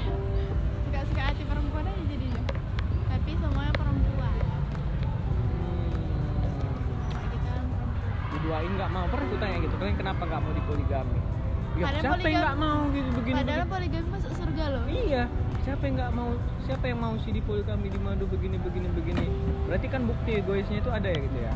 diduain 8.49 8.73
nggak 8.73 8.91
mau. 8.91 9.05
Pernah 9.07 9.27
aku 9.29 9.37
tanya 9.37 9.57
gitu 9.61 9.75
kalian 9.77 9.97
kenapa 9.99 10.23
nggak 10.25 10.41
mau 10.41 10.53
dipoligami 10.55 11.19
ya, 11.79 11.85
Padahal 11.85 12.01
siapa 12.01 12.09
yang 12.09 12.17
poligami- 12.19 12.41
nggak 12.41 12.57
mau 12.59 12.81
gitu 12.89 13.09
begini, 13.13 13.37
Padahal 13.37 13.61
begini. 13.61 13.75
poligami 13.77 14.09
masuk 14.11 14.33
surga 14.35 14.65
loh. 14.67 14.85
iya 14.89 15.23
siapa 15.61 15.83
yang 15.85 15.95
nggak 15.95 16.13
mau 16.13 16.29
siapa 16.59 16.85
yang 16.89 16.99
mau 16.99 17.15
sih 17.21 17.31
dipoligami 17.31 17.87
di 17.87 17.99
madu 18.01 18.25
begini 18.25 18.57
begini 18.59 18.89
begini. 18.91 19.27
Berarti 19.69 19.87
kan 19.87 20.01
bukti 20.03 20.31
egoisnya 20.35 20.79
itu 20.81 20.91
ada 20.91 21.07
ya 21.07 21.19
gitu 21.21 21.39
ya? 21.39 21.53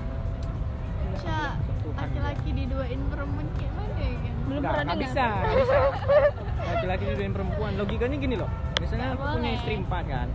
Cak, 1.14 1.52
laki-laki 1.94 2.48
diduain 2.54 3.00
perempuan 3.06 3.46
kayak 3.54 3.72
mana 3.72 3.94
ya 3.98 4.16
kan? 4.18 4.34
belum 4.42 4.60
Nggak, 4.60 4.72
pernah 4.74 4.94
bisa 4.96 5.26
bisa. 5.50 5.76
Laki-laki 6.72 7.02
diduain 7.06 7.32
perempuan. 7.32 7.72
Logikanya 7.74 8.16
gini 8.16 8.34
loh. 8.36 8.50
Misalnya 8.78 9.06
Nggak 9.08 9.18
aku 9.18 9.24
punya 9.32 9.42
boleh. 9.42 9.58
istri 9.58 9.72
empat 9.76 10.04
kan? 10.06 10.28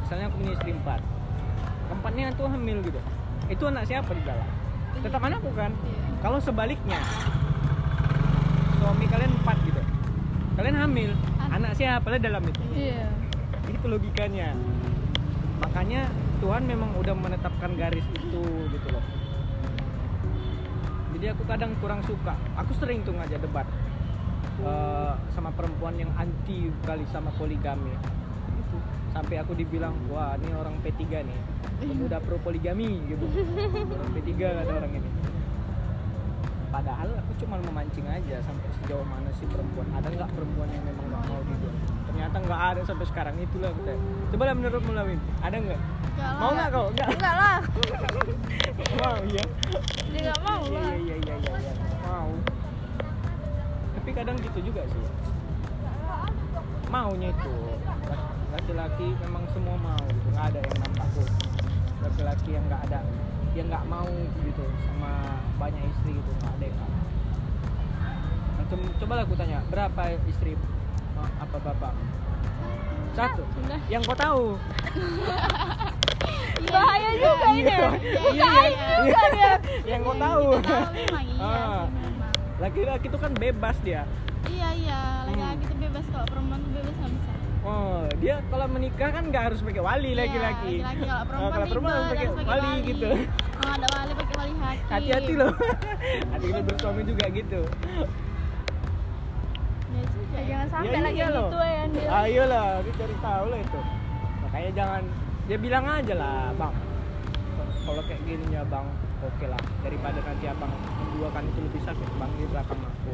Misalnya 0.00 0.24
aku 0.26 0.36
punya 0.36 0.52
istri 0.52 0.70
empat. 0.72 1.00
Keempatnya 1.88 2.24
itu 2.30 2.44
hamil 2.46 2.78
gitu. 2.82 3.00
Itu 3.48 3.62
anak 3.66 3.84
siapa 3.84 4.10
di 4.12 4.22
dalam 4.22 4.46
tetap 4.98 5.20
anakku 5.22 5.50
kan? 5.54 5.70
Iya. 5.86 6.00
kalau 6.20 6.38
sebaliknya 6.42 7.00
suami 8.80 9.04
kalian 9.08 9.32
empat 9.40 9.56
gitu. 9.68 9.80
Kalian 10.56 10.76
hamil 10.76 11.10
Anak. 11.40 11.56
anak 11.56 11.72
siapa? 11.76 12.06
Lah 12.10 12.20
dalam 12.20 12.42
itu. 12.44 12.60
Iya. 12.74 13.08
Itu 13.68 13.86
logikanya. 13.88 14.56
Makanya 15.60 16.08
Tuhan 16.40 16.64
memang 16.64 16.96
udah 16.96 17.12
menetapkan 17.12 17.76
garis 17.76 18.04
itu 18.16 18.42
gitu 18.72 18.88
loh. 18.92 19.04
Jadi 21.16 21.26
aku 21.36 21.44
kadang 21.44 21.76
kurang 21.84 22.00
suka. 22.08 22.32
Aku 22.56 22.72
sering 22.80 23.04
tuh 23.04 23.12
ngajak 23.12 23.44
debat 23.44 23.68
eh, 24.64 25.12
sama 25.36 25.52
perempuan 25.52 25.96
yang 26.00 26.08
anti 26.16 26.72
kali 26.84 27.04
sama 27.12 27.28
poligami. 27.36 27.92
Sampai 29.10 29.42
aku 29.42 29.52
dibilang 29.58 29.94
wah 30.10 30.38
ini 30.38 30.54
orang 30.54 30.78
P3 30.82 31.02
nih. 31.26 31.40
Pemuda 31.82 32.18
pro 32.24 32.38
poligami 32.42 33.02
gitu. 33.10 33.26
Orang 33.90 34.10
P3 34.14 34.30
kata 34.38 34.72
orang 34.72 34.92
ini. 34.94 35.10
Padahal 36.70 37.10
aku 37.18 37.32
cuma 37.42 37.58
memancing 37.58 38.06
aja 38.06 38.38
sampai 38.46 38.68
sejauh 38.78 39.02
mana 39.02 39.26
sih 39.34 39.46
perempuan. 39.50 39.90
Ada 39.90 40.06
nggak 40.06 40.30
perempuan 40.38 40.68
yang 40.70 40.84
memang 40.86 41.06
nggak 41.10 41.22
mau 41.26 41.40
dibuat? 41.42 41.74
Ternyata 42.06 42.36
nggak 42.46 42.60
ada 42.74 42.80
sampai 42.86 43.06
sekarang. 43.10 43.34
Itulah 43.42 43.74
kita 43.74 43.92
coba 44.30 44.42
lah 44.46 44.54
menurut 44.54 44.82
Mulawin 44.86 45.18
ada 45.42 45.56
nggak? 45.58 45.80
Nggak 46.14 46.32
mau 46.38 46.50
nggak 46.54 46.68
kau? 46.70 46.86
Nggak. 46.94 47.08
Enggak 47.10 47.34
lah. 47.34 47.58
Mau 49.00 49.22
ya 49.30 49.44
dia 50.10 50.20
nggak 50.26 50.40
mau 50.42 50.62
iya 50.66 50.80
lah. 50.82 50.94
Iya 50.98 51.16
iya 51.22 51.34
iya 51.38 51.54
iya. 51.62 51.72
mau. 52.02 52.30
Tapi 53.94 54.10
kadang 54.10 54.36
gitu 54.42 54.58
juga 54.60 54.82
sih. 54.90 55.04
Maunya 56.90 57.30
itu 57.30 57.54
laki-laki 58.50 59.06
memang 59.22 59.44
semua 59.54 59.76
mau 59.78 60.02
gitu 60.10 60.28
nggak 60.34 60.46
ada 60.54 60.60
yang 60.62 60.78
nampak 60.82 61.06
tuh 61.14 61.28
laki-laki 62.00 62.50
yang 62.56 62.64
nggak 62.66 62.82
ada 62.90 63.00
yang 63.54 63.66
nggak 63.66 63.84
mau 63.90 64.10
gitu 64.46 64.64
sama 64.86 65.12
banyak 65.58 65.82
istri 65.90 66.14
gitu 66.14 66.30
nggak 66.42 66.54
ada 66.58 66.64
yang 66.70 66.78
mau. 66.78 66.92
Nah, 68.60 68.64
coba 69.00 69.12
lah 69.18 69.24
aku 69.26 69.34
tanya 69.34 69.58
berapa 69.66 70.02
istri 70.30 70.54
apa 71.20 71.56
bapak? 71.60 71.92
Satu. 73.10 73.42
Sudah. 73.58 73.80
yang 73.90 74.02
kau 74.06 74.14
tahu. 74.14 74.44
Bahaya 76.70 77.08
juga 77.18 77.46
ini. 77.50 77.66
Iya 77.66 77.78
iya 78.30 78.50
iya, 79.02 79.22
iya. 79.34 79.52
yang 79.88 80.00
kau 80.06 80.14
tahu 80.14 80.46
Ah. 81.40 81.88
laki-laki 82.60 83.08
itu 83.08 83.16
kan 83.16 83.32
bebas 83.32 83.76
dia. 83.80 84.04
Iya 84.44 84.68
iya, 84.76 85.00
laki-laki 85.24 85.64
tuh 85.66 85.78
bebas 85.80 86.04
kalau 86.12 86.26
perempuan 86.28 86.60
bebas 86.70 86.94
nggak 87.00 87.12
bisa. 87.16 87.32
Oh, 87.60 88.08
dia 88.16 88.40
kalau 88.42 88.66
menikah 88.66 89.12
kan 89.12 89.28
nggak 89.28 89.44
harus 89.46 89.60
pakai 89.60 89.82
wali 89.82 90.10
Iya, 90.10 90.18
laki-laki. 90.18 90.74
laki-laki. 90.80 91.04
Kalau 91.04 91.20
Oh, 91.20 91.28
perempuan 91.28 91.52
kalau 91.52 91.66
perempuan 91.68 91.92
harus 91.92 92.08
pakai 92.08 92.26
wali, 92.48 92.48
wali. 92.48 92.88
gitu. 92.88 93.08
Oh, 93.54 93.70
ada 93.70 93.86
wali 93.90 94.12
pakai 94.16 94.34
wali 94.34 94.52
hati. 94.56 94.88
Hati-hati 94.88 95.32
loh. 95.36 95.52
Hati-hati 96.32 96.62
bersuami 96.64 97.02
juga 97.04 97.24
gitu. 97.30 97.60
Ya 99.90 100.02
juga. 100.06 100.32
Ya, 100.32 100.42
jangan 100.46 100.68
sampai 100.70 100.88
Ya 100.90 101.00
lagi 101.02 101.14
iya 101.14 101.26
loh. 101.28 101.44
gitu 101.44 101.58
ya 101.60 101.78
Andil. 101.84 102.08
Ayolah, 102.08 102.68
kita 102.80 102.96
cari 102.98 103.16
tahu 103.20 103.44
lah 103.46 103.58
itu. 103.60 103.80
Makanya 104.40 104.70
jangan 104.72 105.02
dia 105.46 105.58
bilang 105.58 105.84
aja 105.84 106.14
lah, 106.16 106.36
Bang. 106.54 106.74
Kalau 107.80 108.02
kayak 108.02 108.22
gini 108.22 108.44
ya, 108.48 108.62
Bang, 108.64 108.86
oke 109.20 109.46
lah. 109.46 109.60
Daripada 109.82 110.18
nanti 110.18 110.44
Abang 110.46 110.72
menduakan 110.72 111.42
itu 111.44 111.60
lebih 111.60 111.80
sakit, 111.82 112.08
Bang 112.16 112.30
di 112.34 112.44
belakang 112.46 112.80
aku. 112.80 113.12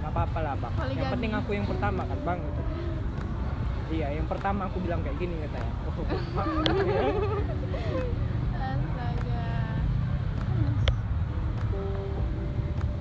Gak 0.00 0.10
apa-apa 0.10 0.38
lah, 0.40 0.54
Bang. 0.58 0.72
Yang 0.90 1.08
penting 1.12 1.32
aku 1.32 1.50
yang 1.52 1.66
pertama 1.68 2.02
kan, 2.02 2.18
Bang. 2.24 2.38
Gitu. 2.42 2.62
Iya, 3.92 4.16
yang 4.16 4.24
pertama 4.24 4.64
aku 4.64 4.80
bilang 4.80 5.04
kayak 5.04 5.20
gini 5.20 5.36
katanya. 5.44 5.72
Oh. 5.84 5.92
Astaga. 8.56 9.44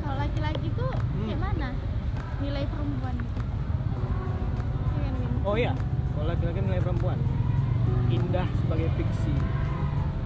Kalau 0.04 0.16
laki-laki 0.20 0.68
tuh 0.76 0.92
Hmm. 0.92 1.28
kayak 1.32 1.40
mana? 1.40 1.70
Nilai 2.44 2.64
perempuan. 2.68 3.16
Iya 5.00 5.10
kan? 5.10 5.32
Oh 5.48 5.56
iya, 5.56 5.72
kalau 6.14 6.26
laki-laki 6.28 6.60
nilai 6.60 6.82
perempuan 6.84 7.20
indah 8.12 8.48
sebagai 8.62 8.90
fiksi, 9.00 9.34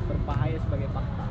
berbahaya 0.09 0.57
sebagai 0.59 0.89
fakta. 0.89 1.25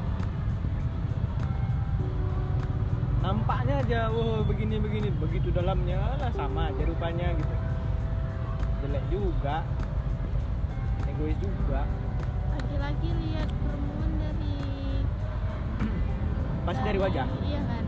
Nampaknya 3.21 3.83
aja, 3.83 4.01
wah 4.15 4.47
begini 4.47 4.79
begini, 4.79 5.11
begitu 5.19 5.51
dalamnya 5.51 5.99
lah 6.15 6.31
sama 6.31 6.71
aja 6.71 6.87
rupanya 6.87 7.35
gitu. 7.35 7.56
Jelek 8.87 9.03
juga, 9.11 9.67
egois 11.11 11.35
juga. 11.43 11.83
Laki-laki 12.55 13.09
lihat 13.19 13.51
perempuan 13.51 14.11
dari 14.15 14.55
Pasti 16.71 16.83
dari 16.87 16.99
wajah. 17.03 17.27
Iya 17.43 17.61
kan? 17.67 17.85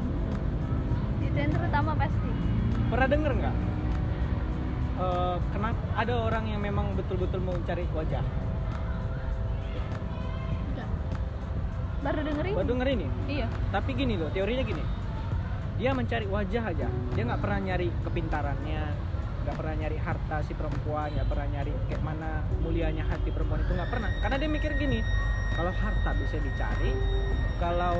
Itu 1.22 1.36
yang 1.38 1.52
terutama 1.54 1.94
pasti. 1.94 2.30
Pernah 2.90 3.08
denger 3.14 3.30
nggak? 3.30 3.56
Eh, 4.98 5.36
kenapa 5.54 5.78
ada 5.94 6.14
orang 6.18 6.44
yang 6.50 6.60
memang 6.66 6.90
betul-betul 6.98 7.46
mau 7.46 7.54
cari 7.62 7.86
wajah? 7.94 8.24
Enggak. 10.74 10.88
Baru 12.02 12.20
dengerin? 12.26 12.54
Baru 12.58 12.66
denger 12.74 12.88
ini. 12.98 13.06
Iya. 13.30 13.46
tapi 13.70 13.94
gini 13.94 14.18
loh 14.18 14.34
teorinya 14.34 14.66
gini 14.66 14.82
dia 15.78 15.94
mencari 15.94 16.26
wajah 16.26 16.74
aja 16.74 16.90
dia 16.90 17.22
nggak 17.22 17.38
pernah 17.38 17.58
nyari 17.62 17.86
kepintarannya 18.02 19.07
nggak 19.48 19.64
pernah 19.64 19.80
nyari 19.80 19.96
harta 19.96 20.44
si 20.44 20.52
perempuan 20.52 21.08
nggak 21.16 21.24
pernah 21.24 21.46
nyari 21.56 21.72
kayak 21.88 22.02
mana 22.04 22.44
mulianya 22.60 23.08
hati 23.08 23.32
perempuan 23.32 23.64
itu 23.64 23.72
nggak 23.72 23.88
pernah. 23.88 24.12
Karena 24.20 24.36
dia 24.36 24.50
mikir 24.52 24.76
gini 24.76 25.00
kalau 25.56 25.72
harta 25.72 26.10
bisa 26.20 26.36
dicari 26.36 26.92
kalau 27.56 27.96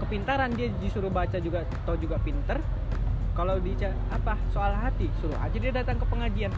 kepintaran 0.00 0.48
dia 0.56 0.72
disuruh 0.80 1.12
baca 1.12 1.36
juga 1.44 1.68
atau 1.84 1.92
juga 2.00 2.16
pinter 2.24 2.56
kalau 3.36 3.60
dica 3.60 3.92
apa 4.08 4.40
soal 4.48 4.72
hati 4.72 5.12
suruh 5.20 5.36
aja 5.36 5.60
dia 5.60 5.76
datang 5.76 6.00
ke 6.00 6.08
pengajian. 6.08 6.56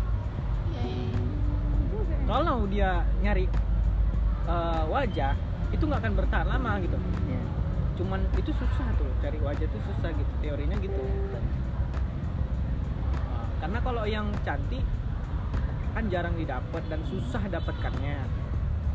Kalau 2.31 2.71
dia 2.71 3.03
nyari 3.19 3.51
eh, 4.47 4.85
wajah 4.87 5.35
itu 5.75 5.83
nggak 5.83 6.07
akan 6.07 6.15
bertahan 6.15 6.47
lama 6.47 6.79
gitu. 6.87 6.99
Iya. 7.27 7.43
cuman 8.01 8.25
itu 8.33 8.49
susah 8.57 8.89
tuh 8.97 9.05
cari 9.21 9.37
wajah 9.45 9.69
itu 9.69 9.79
susah 9.93 10.09
gitu 10.09 10.33
teorinya 10.41 10.73
gitu 10.81 11.05
karena 13.61 13.79
kalau 13.85 14.05
yang 14.09 14.27
cantik 14.43 14.83
kan 15.93 16.05
jarang 16.09 16.35
didapat 16.35 16.83
dan 16.89 17.01
susah 17.07 17.43
dapatkannya 17.51 18.17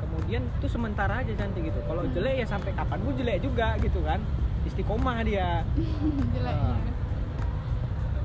kemudian 0.06 0.48
itu 0.48 0.68
sementara 0.72 1.20
aja 1.22 1.34
cantik 1.36 1.68
gitu. 1.68 1.80
Kalau 1.84 2.08
jelek 2.08 2.36
ya 2.40 2.46
sampai 2.48 2.72
kapan 2.72 2.98
gue 3.04 3.14
jelek 3.20 3.38
juga 3.44 3.76
gitu 3.84 4.00
kan. 4.06 4.20
Istiqomah 4.66 5.22
dia. 5.22 5.62
Jelek 6.34 6.56
Ah. 6.56 6.80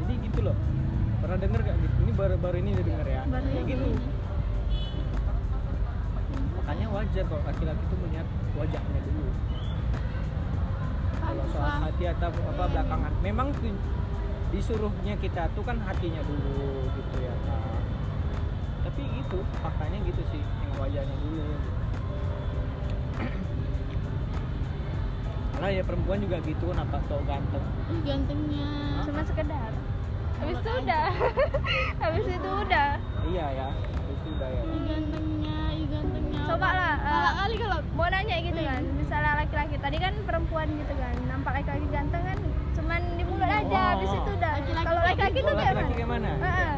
jadi 0.00 0.14
gitu 0.24 0.40
loh. 0.46 0.56
Pernah 1.20 1.36
denger 1.36 1.60
gak 1.60 1.76
gitu? 1.84 1.96
Ini 2.08 2.12
baru 2.16 2.34
baru 2.40 2.56
ini 2.62 2.70
udah 2.72 2.84
denger 2.86 3.06
ya. 3.06 3.22
Baru 3.28 3.46
kayak 3.50 3.66
gitu. 3.68 3.88
makanya 6.60 6.86
wajar 6.94 7.24
kalau 7.26 7.42
laki-laki 7.42 7.82
tuh 7.90 7.98
melihat 8.06 8.26
wajahnya 8.54 9.00
dulu. 9.02 9.24
Kalau 11.18 11.44
soal 11.50 11.76
hati 11.82 12.04
atau 12.06 12.30
apa 12.30 12.64
belakangan. 12.70 13.12
Memang 13.20 13.48
disuruhnya 14.50 15.14
kita 15.22 15.46
tuh 15.54 15.62
kan 15.62 15.78
hatinya 15.86 16.22
dulu 16.26 16.90
gitu 16.98 17.16
ya 17.22 17.34
Kak. 17.46 17.80
tapi 18.90 19.02
itu 19.06 19.38
faktanya 19.62 19.98
gitu 20.02 20.22
sih 20.34 20.42
yang 20.42 20.72
wajahnya 20.78 21.16
dulu 21.22 21.44
Malah 25.60 25.76
ya 25.76 25.84
perempuan 25.84 26.24
juga 26.24 26.40
gitu 26.40 26.72
kenapa 26.72 26.96
cowok 27.04 27.20
ganteng. 27.28 27.60
Gantengnya 28.00 28.96
cuma 29.04 29.20
sekedar. 29.28 29.70
Habis 30.40 30.56
itu 30.56 30.70
udah. 30.72 31.06
Habis 32.00 32.26
itu 32.32 32.48
udah. 32.64 32.88
Iya 33.28 33.46
ya 33.52 33.68
itu 33.76 34.12
sudah 34.24 34.48
ya. 34.48 34.62
Gantengnya 34.88 35.58
gantengnya. 35.84 36.40
Coba 36.48 36.68
lah 36.72 36.94
eh, 36.96 37.30
kali 37.44 37.54
kalau 37.60 37.78
mau 37.92 38.08
nanya 38.08 38.36
gitu 38.40 38.60
kan 38.64 38.82
misalnya 38.96 39.32
laki-laki 39.36 39.76
tadi 39.76 39.96
kan 40.00 40.14
perempuan 40.24 40.68
gitu 40.80 40.94
kan 40.96 41.14
nampak 41.28 41.52
laki-laki 41.60 41.86
ganteng 41.92 42.22
kan 42.24 42.38
cuman 42.90 43.06
di 43.14 43.22
mulut 43.22 43.46
aja 43.46 43.70
Oh. 43.70 43.86
habis 43.94 44.10
itu 44.10 44.30
udah 44.34 44.52
kalau 44.82 45.00
laki-laki 45.00 45.38
gitu. 45.38 45.46
tuh 45.46 45.54
kayak 45.54 45.74
mana 45.76 45.90
kayak 45.94 46.08
mana 46.10 46.30
Heeh. 46.42 46.74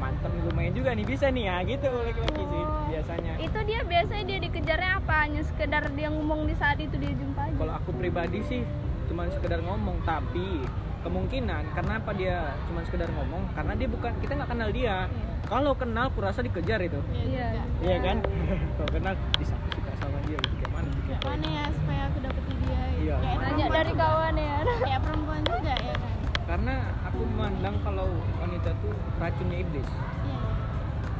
mantep 0.00 0.32
lumayan 0.40 0.72
juga 0.72 0.90
nih 0.96 1.04
bisa 1.04 1.26
nih 1.28 1.44
ya 1.44 1.56
gitu 1.68 1.88
laki-laki 1.92 2.42
sih 2.42 2.62
Oh. 2.64 2.84
biasanya 2.88 3.32
itu 3.36 3.58
dia 3.68 3.80
biasanya 3.84 4.24
dia 4.24 4.38
dikejarnya 4.40 4.90
apa 4.96 5.14
hanya 5.20 5.42
sekedar 5.44 5.84
dia 5.92 6.08
ngomong 6.08 6.48
di 6.48 6.54
saat 6.56 6.80
itu 6.80 6.96
dia 6.96 7.12
jumpa 7.12 7.40
aja 7.44 7.56
kalau 7.60 7.74
aku 7.76 7.90
pribadi 7.92 8.40
sih 8.42 8.62
cuma 9.04 9.28
sekedar 9.28 9.60
ngomong 9.60 10.00
tapi 10.00 10.64
kemungkinan 11.00 11.62
kenapa 11.72 12.10
dia 12.12 12.56
cuma 12.64 12.80
sekedar 12.82 13.08
ngomong 13.10 13.44
karena 13.52 13.72
dia 13.74 13.88
bukan 13.90 14.12
kita 14.16 14.32
nggak 14.34 14.48
kenal 14.48 14.68
dia 14.70 14.96
kalau 15.44 15.72
kenal 15.74 16.08
kurasa 16.08 16.40
dikejar 16.40 16.80
itu 16.80 17.00
Iya. 17.12 17.60
iya 17.82 17.96
kan 18.00 18.16
kalau 18.76 18.90
kenal 18.90 19.12
bisa 19.36 19.52
suka 19.68 19.92
sama 19.94 20.16
dia 20.24 20.40
gitu 20.40 20.56
kayak 20.56 20.72
mana 20.72 20.88
gitu. 20.88 21.04
kayak 21.06 21.20
mana 21.22 21.46
ya 21.50 21.64
supaya 21.70 22.00
aku 22.06 22.18
dapetin 22.18 22.56
dia 22.62 22.80
Iya. 23.18 23.34
perempuan 23.34 23.70
dari 23.74 23.92
juga. 23.92 24.02
kawan 24.06 24.34
ya. 24.36 24.56
Kayak 24.78 25.00
perempuan 25.06 25.40
juga 25.42 25.74
ya 25.74 25.94
kan? 25.98 26.12
Karena 26.50 26.74
aku 27.06 27.20
memandang 27.26 27.76
kalau 27.82 28.06
wanita 28.38 28.70
tuh 28.78 28.94
racunnya 29.18 29.56
iblis. 29.58 29.90
Iya. 29.90 30.38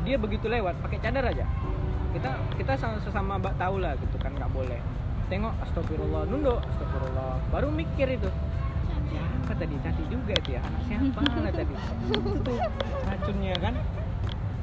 Dia 0.06 0.16
begitu 0.16 0.46
lewat 0.46 0.74
pakai 0.84 0.98
cadar 1.02 1.24
aja. 1.26 1.44
Kita 2.10 2.30
kita 2.58 2.72
sama 2.74 2.96
sesama 3.02 3.38
mbak 3.38 3.54
tahu 3.58 3.78
lah 3.82 3.94
gitu 3.98 4.16
kan 4.18 4.34
nggak 4.34 4.50
boleh. 4.50 4.78
Tengok 5.30 5.54
astagfirullah 5.62 6.22
nunduk. 6.26 6.58
Astagfirullah. 6.62 7.38
Baru 7.50 7.70
mikir 7.70 8.06
itu. 8.14 8.30
Siapa 9.10 9.52
tadi? 9.58 9.74
Cantik 9.82 10.06
juga 10.06 10.34
itu 10.38 10.50
ya. 10.54 10.62
Anak 10.62 10.82
siapa 10.86 11.20
lah 11.22 11.52
tadi? 11.58 11.74
Itu 12.10 12.54
racunnya 13.06 13.54
kan. 13.58 13.74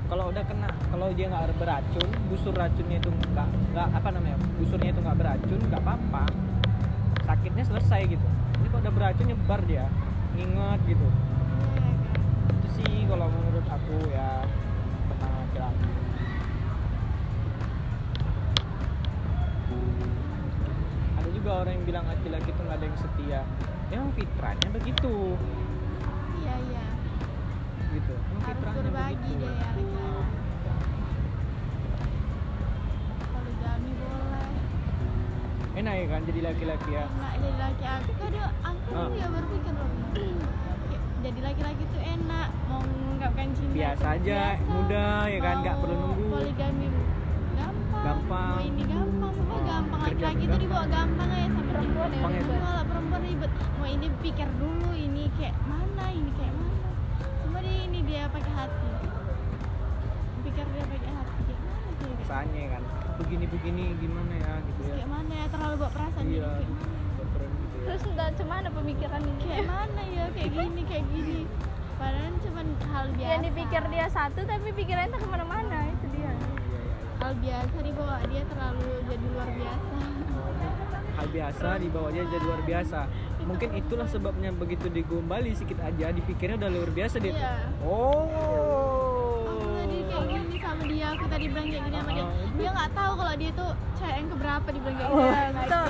Kalau 0.07 0.31
udah 0.31 0.43
kena 0.47 0.71
kalau 0.87 1.11
dia 1.11 1.27
nggak 1.27 1.51
beracun 1.59 2.07
busur 2.31 2.55
racunnya 2.55 2.95
itu 2.95 3.11
nggak 3.11 3.47
nggak 3.75 3.87
apa 3.91 4.09
namanya 4.15 4.39
busurnya 4.55 4.95
itu 4.95 4.99
nggak 5.03 5.17
beracun 5.19 5.59
nggak 5.67 5.81
apa-apa 5.83 6.23
sakitnya 7.27 7.63
selesai 7.67 8.01
gitu. 8.07 8.27
Ini 8.63 8.67
kalau 8.71 8.81
udah 8.87 8.93
beracun 8.95 9.27
nyebar 9.27 9.59
dia. 9.67 9.85
Nginget 10.39 10.79
gitu. 10.87 11.07
Itu 12.55 12.67
sih 12.79 13.03
kalau 13.11 13.27
menurut 13.27 13.67
aku 13.67 13.95
ya 14.07 14.47
tentang 15.11 15.31
laki-laki. 15.35 15.91
Ada 21.19 21.29
juga 21.35 21.49
orang 21.61 21.73
yang 21.75 21.85
bilang 21.85 22.05
laki-laki 22.07 22.49
itu 22.55 22.61
nggak 22.63 22.77
ada 22.79 22.85
yang 22.87 22.97
setia. 22.97 23.41
Emang 23.91 24.09
fitrahnya 24.15 24.69
begitu. 24.71 25.15
Iya 26.39 26.55
iya. 26.71 26.85
Gitu. 27.91 28.13
Emang 28.15 28.43
harus 28.47 28.61
berbagi 28.63 29.31
begitu. 29.35 29.43
deh 29.43 29.51
ya 29.51 29.69
laki-laki 29.75 30.16
ya 35.89 36.05
kan 36.07 36.21
jadi 36.23 36.39
laki-laki 36.43 36.89
ya? 36.91 37.05
Jadi 37.07 37.49
laki 37.55 37.85
aku 37.85 38.11
kadang 38.17 38.51
aku 38.61 38.89
Ah. 38.89 39.09
ya 39.11 39.27
berpikir 39.27 39.73
loh 39.73 39.89
kayak 40.09 41.01
jadi 41.19 41.39
laki-laki 41.41 41.83
tuh 41.87 42.01
enak 42.01 42.47
mau 42.65 42.79
mengungkapkan 42.81 43.47
cinta 43.51 43.73
Biasa 43.73 43.99
tuh 44.01 44.15
aja, 44.15 44.41
mudah, 44.63 45.19
ya 45.27 45.39
kan? 45.39 45.55
Nggak 45.59 45.75
perlu 45.77 45.95
nunggu. 45.97 46.25
poligami 46.29 46.87
gampang. 47.53 48.03
Gampang. 48.03 48.53
mau 48.53 48.63
ini 48.63 48.83
gampang 48.85 49.31
semua 49.33 49.59
gampang. 49.61 49.99
Kerja 50.01 50.13
laki-laki 50.23 50.37
gampang. 50.37 50.49
tuh 50.49 50.59
dibawa 50.61 50.85
gampang 50.87 51.27
ya 51.29 51.39
sama 51.43 51.61
perempuan 51.63 52.09
Gampang 52.09 52.31
ya. 52.31 52.41
malah 52.57 52.85
perempuan 52.85 53.21
ribet. 53.21 53.51
Mau 53.75 53.87
ini 53.87 54.07
pikir 54.17 54.47
dulu 54.55 54.89
ini 54.91 55.23
kayak 55.35 55.55
mana 55.61 56.05
ini 56.09 56.31
kayak 56.33 56.53
mana. 56.53 56.89
Semua 57.37 57.59
dia 57.59 57.75
ini 57.83 57.99
dia 58.01 58.23
pakai 58.27 58.53
hati. 58.55 58.89
Pikir 60.43 60.65
dia 60.67 60.83
pakai 60.85 61.11
hati. 61.11 61.41
Kayak 61.43 61.61
mana 61.61 61.89
dia? 61.97 62.15
Rasanya 62.17 62.63
kan 62.69 62.83
begini-begini 63.17 63.83
gimana 63.97 64.33
ya 64.37 64.53
gitu 64.61 64.81
ya. 64.85 64.93
kayak 65.01 65.09
mana 65.09 65.31
ya? 65.33 65.45
Terlalu 65.49 65.75
bawa 65.81 65.91
perasaan 65.91 66.25
jadi 66.25 66.37
iya 66.37 66.49
kayak 66.53 66.69
mana? 66.69 67.25
keren 67.33 67.51
gitu 67.51 67.75
ya. 67.77 67.83
Terus 67.87 68.01
entah 68.07 68.29
cuman 68.37 68.63
pemikiran 68.71 69.21
ini. 69.25 69.43
Kayak 69.45 69.67
mana 69.67 70.01
ya? 70.05 70.25
Kayak 70.33 70.51
gini 70.53 70.81
kayak 70.85 71.05
gini. 71.11 71.39
Padahal 71.97 72.33
cuma 72.45 72.61
hal 72.93 73.05
biasa. 73.17 73.31
yang 73.33 73.41
dipikir 73.41 73.81
dia 73.89 74.05
satu 74.13 74.39
tapi 74.45 74.67
pikirannya 74.69 75.09
tuh 75.09 75.19
ke 75.19 75.27
mana-mana 75.27 75.77
itu 75.89 76.05
dia. 76.13 76.29
Iya, 76.29 76.31
iya, 76.37 76.51
iya. 76.61 76.81
hal 77.17 77.33
biasa 77.41 77.77
dibawa 77.81 78.15
dia 78.29 78.43
terlalu 78.45 78.89
jadi 79.09 79.25
luar 79.33 79.49
biasa. 79.49 79.95
Hal 81.17 81.27
biasa 81.33 81.67
dibawa 81.81 82.07
dia 82.13 82.23
jadi 82.29 82.45
luar 82.45 82.61
biasa. 82.61 82.99
Mungkin 83.47 83.69
itulah 83.81 84.05
sebabnya 84.05 84.49
begitu 84.53 84.85
digombali 84.93 85.57
sedikit 85.57 85.81
aja 85.81 86.13
dipikirnya 86.13 86.61
udah 86.61 86.69
luar 86.69 86.89
biasa 86.93 87.17
dia. 87.17 87.33
Iya. 87.33 87.53
Oh. 87.81 88.29
Aku 89.49 89.65
tadi 89.73 89.97
kayak 90.05 90.25
gini 90.29 90.57
sama 90.61 90.83
dia 90.85 91.07
aku 91.17 91.25
tadi 91.25 91.45
bilang 91.49 91.65
kayak 91.65 91.83
gini 91.89 91.97
sama 91.97 92.11
dia. 92.13 92.25
Oh. 92.29 92.31
dia 92.61 92.69
nggak 92.77 92.91
tahu 92.93 93.06
kalau 93.27 93.43
dia 93.43 93.51
tuh 93.51 93.71
cewek 93.99 94.15
yang 94.15 94.29
keberapa 94.31 94.67
dibilang 94.71 94.95
kayak 94.95 95.11
Oh. 95.11 95.19
gitu 95.19 95.27
Iya, 95.27 95.51
betul 95.51 95.87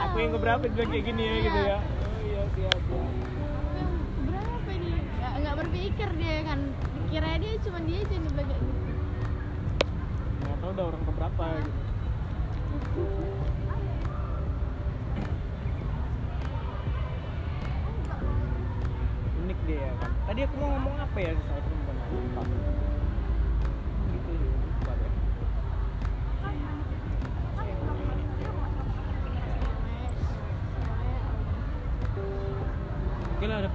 aku 0.00 0.16
yang 0.16 0.32
keberapa 0.32 0.62
bilang 0.64 0.88
kayak 0.88 1.04
gini 1.04 1.20
ya 1.20 1.28
Iya. 1.28 1.44
gitu 1.44 1.60
ya. 1.60 1.76
Oh 1.76 2.18
iya 2.24 2.42
siap 2.56 2.72
Aku 2.72 2.96
yang 3.76 3.92
keberapa 4.16 4.70
ini? 4.72 4.90
Nggak 5.12 5.32
nggak 5.44 5.54
berpikir 5.60 6.08
dia 6.16 6.34
kan. 6.40 6.60
Kira 7.08 7.30
dia 7.36 7.52
cuma 7.60 7.78
dia 7.84 7.98
aja 8.00 8.16
bilang 8.16 8.46
kayak 8.48 8.60
gitu. 8.64 8.92
Nggak 10.40 10.56
tahu 10.56 10.70
udah 10.72 10.84
orang 10.88 11.02
keberapa 11.04 11.44
gitu. 11.52 11.80
Unik 19.38 19.58
dia 19.64 19.78
ya 19.78 19.92
kan. 20.00 20.10
Tadi 20.24 20.40
aku 20.44 20.54
mau 20.56 20.68
ngomong 20.72 20.96
apa 20.96 21.18
ya 21.20 21.32
soal 21.44 21.60
perempuan 21.60 22.48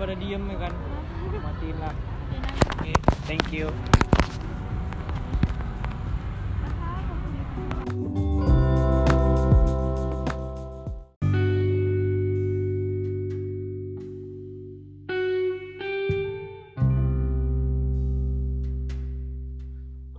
pada 0.03 0.19
diem 0.19 0.43
ya 0.51 0.57
kan 0.67 0.73
matiin 1.39 1.77
lah 1.79 1.95
oke 2.75 2.91
thank 3.23 3.47
you 3.55 3.71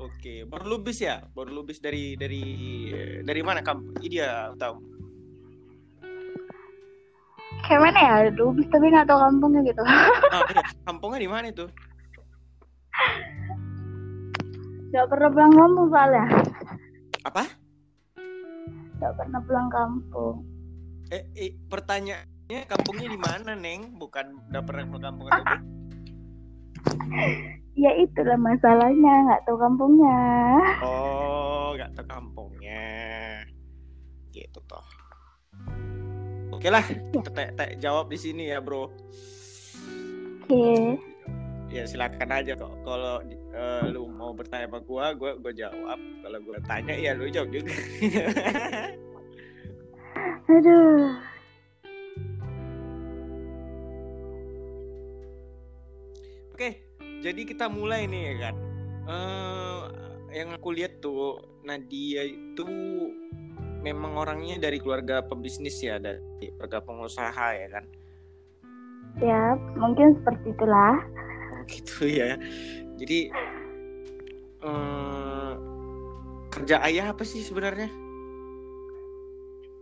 Oke, 0.00 0.48
baru 0.48 0.80
lubis 0.80 1.04
ya? 1.04 1.20
Baru 1.36 1.52
lubis 1.52 1.84
dari 1.84 2.16
dari 2.16 2.40
dari 3.20 3.40
mana 3.44 3.60
kamu? 3.60 4.00
Dia 4.08 4.56
tahu. 4.56 4.93
Kayak 7.64 7.80
mana 7.80 7.98
ya 7.98 8.14
Lubis 8.36 8.66
tapi 8.68 8.92
nggak 8.92 9.06
tahu 9.08 9.18
kampungnya 9.20 9.60
gitu 9.64 9.82
Ah, 9.84 10.42
iya. 10.52 10.62
Kampungnya 10.84 11.20
di 11.20 11.30
mana 11.30 11.46
itu? 11.48 11.66
nggak 14.94 15.10
pernah 15.10 15.28
pulang 15.34 15.54
kampung 15.58 15.86
soalnya 15.90 16.24
Apa? 17.26 17.42
nggak 18.94 19.12
pernah 19.18 19.40
pulang 19.42 19.68
kampung 19.68 20.36
Eh, 21.12 21.22
eh 21.36 21.50
pertanyaannya 21.68 22.64
kampungnya 22.64 23.08
di 23.12 23.18
mana, 23.20 23.52
Neng? 23.52 24.00
Bukan 24.00 24.48
udah 24.50 24.62
pernah 24.64 24.84
ke 24.88 24.98
kampung 25.04 25.28
ya 27.74 27.90
itulah 27.98 28.38
masalahnya 28.38 29.12
nggak 29.28 29.42
tahu 29.44 29.56
kampungnya 29.58 30.20
Oh, 30.80 31.74
nggak 31.74 31.90
tahu 31.98 32.06
kampungnya. 32.06 32.86
Gitu 34.30 34.58
toh. 34.64 34.86
Oke 36.64 36.72
lah, 36.72 36.80
kita 36.80 37.28
te- 37.28 37.52
te- 37.60 37.76
jawab 37.76 38.08
di 38.08 38.16
sini 38.16 38.48
ya, 38.48 38.56
Bro. 38.56 38.88
oke. 40.48 40.96
Ya 41.68 41.84
silakan 41.84 42.40
aja 42.40 42.56
kok. 42.56 42.72
Kalau 42.80 43.20
eh, 43.28 43.84
lu 43.92 44.08
mau 44.08 44.32
bertanya 44.32 44.72
sama 44.72 44.80
gua 44.80 45.12
gua 45.12 45.36
gua 45.36 45.52
jawab. 45.52 46.00
Kalau 46.00 46.38
gua 46.40 46.56
tanya 46.64 46.96
ya 46.96 47.12
lu 47.12 47.28
jawab 47.28 47.52
juga. 47.52 47.68
Aduh. 50.56 51.20
oke 56.56 56.68
jadi 57.20 57.40
kita 57.44 57.68
mulai 57.68 58.08
nih 58.08 58.22
ya 58.24 58.34
kan? 58.40 58.54
Eh, 59.04 59.80
yang 60.40 60.48
aku 60.56 60.72
lihat 60.72 61.04
tuh 61.04 61.44
Nadia 61.60 62.24
itu 62.24 62.64
memang 63.84 64.16
orangnya 64.16 64.56
dari 64.56 64.80
keluarga 64.80 65.20
pebisnis 65.20 65.76
ya 65.84 66.00
dari 66.00 66.24
keluarga 66.56 66.80
pengusaha 66.80 67.48
ya 67.52 67.68
kan 67.68 67.84
Ya, 69.22 69.54
mungkin 69.78 70.18
seperti 70.18 70.50
itulah. 70.50 70.98
Oh, 71.54 71.62
gitu 71.70 72.10
ya. 72.10 72.34
Jadi 72.98 73.30
eh, 74.64 75.52
kerja 76.50 76.82
ayah 76.82 77.14
apa 77.14 77.22
sih 77.22 77.46
sebenarnya? 77.46 77.90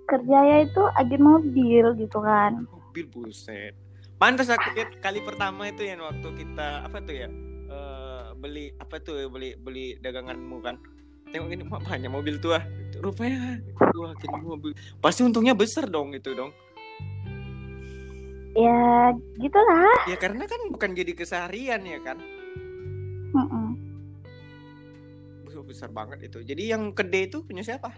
Kerjanya 0.04 0.68
itu 0.68 0.82
agen 1.00 1.22
mobil 1.24 1.86
gitu 1.96 2.18
kan. 2.20 2.68
Mobil 2.68 3.08
buset. 3.08 3.72
Pantas 4.20 4.52
aku 4.52 4.76
lihat 4.76 5.00
kali 5.00 5.24
pertama 5.24 5.72
itu 5.72 5.88
yang 5.88 6.04
waktu 6.04 6.28
kita 6.36 6.84
apa 6.84 7.00
tuh 7.00 7.16
ya? 7.16 7.28
eh, 7.72 8.26
beli 8.36 8.68
apa 8.76 9.00
tuh 9.00 9.16
ya, 9.16 9.26
beli 9.32 9.56
beli 9.56 9.96
daganganmu 9.96 10.60
kan. 10.60 10.76
Tengok 11.33 11.49
ini 11.49 11.64
"Wah, 11.66 11.81
banyak 11.81 12.12
mobil 12.12 12.37
tua. 12.37 12.61
Rupanya 13.01 13.59
wah 13.97 14.12
agen 14.12 14.31
mobil. 14.45 14.77
Pasti 15.01 15.25
untungnya 15.25 15.57
besar 15.57 15.88
dong 15.88 16.12
itu 16.12 16.37
dong. 16.37 16.53
Ya, 18.53 19.11
gitulah. 19.40 19.97
Ya 20.07 20.16
karena 20.21 20.45
kan 20.45 20.61
bukan 20.68 20.92
jadi 20.92 21.16
keseharian 21.16 21.83
ya 21.88 21.99
kan. 22.05 22.21
Mm-mm. 23.33 23.68
Besar, 25.49 25.64
besar 25.64 25.88
banget 25.88 26.29
itu. 26.29 26.45
Jadi 26.45 26.77
yang 26.77 26.92
gede 26.92 27.33
itu 27.33 27.40
punya 27.49 27.64
siapa? 27.64 27.88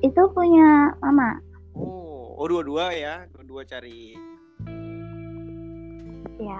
Itu 0.00 0.32
punya 0.32 0.96
mama. 1.04 1.44
Oh, 1.76 2.40
oh 2.40 2.46
dua-dua 2.48 2.96
ya, 2.96 3.28
dua-dua 3.36 3.68
cari 3.68 4.16
Ya, 6.42 6.58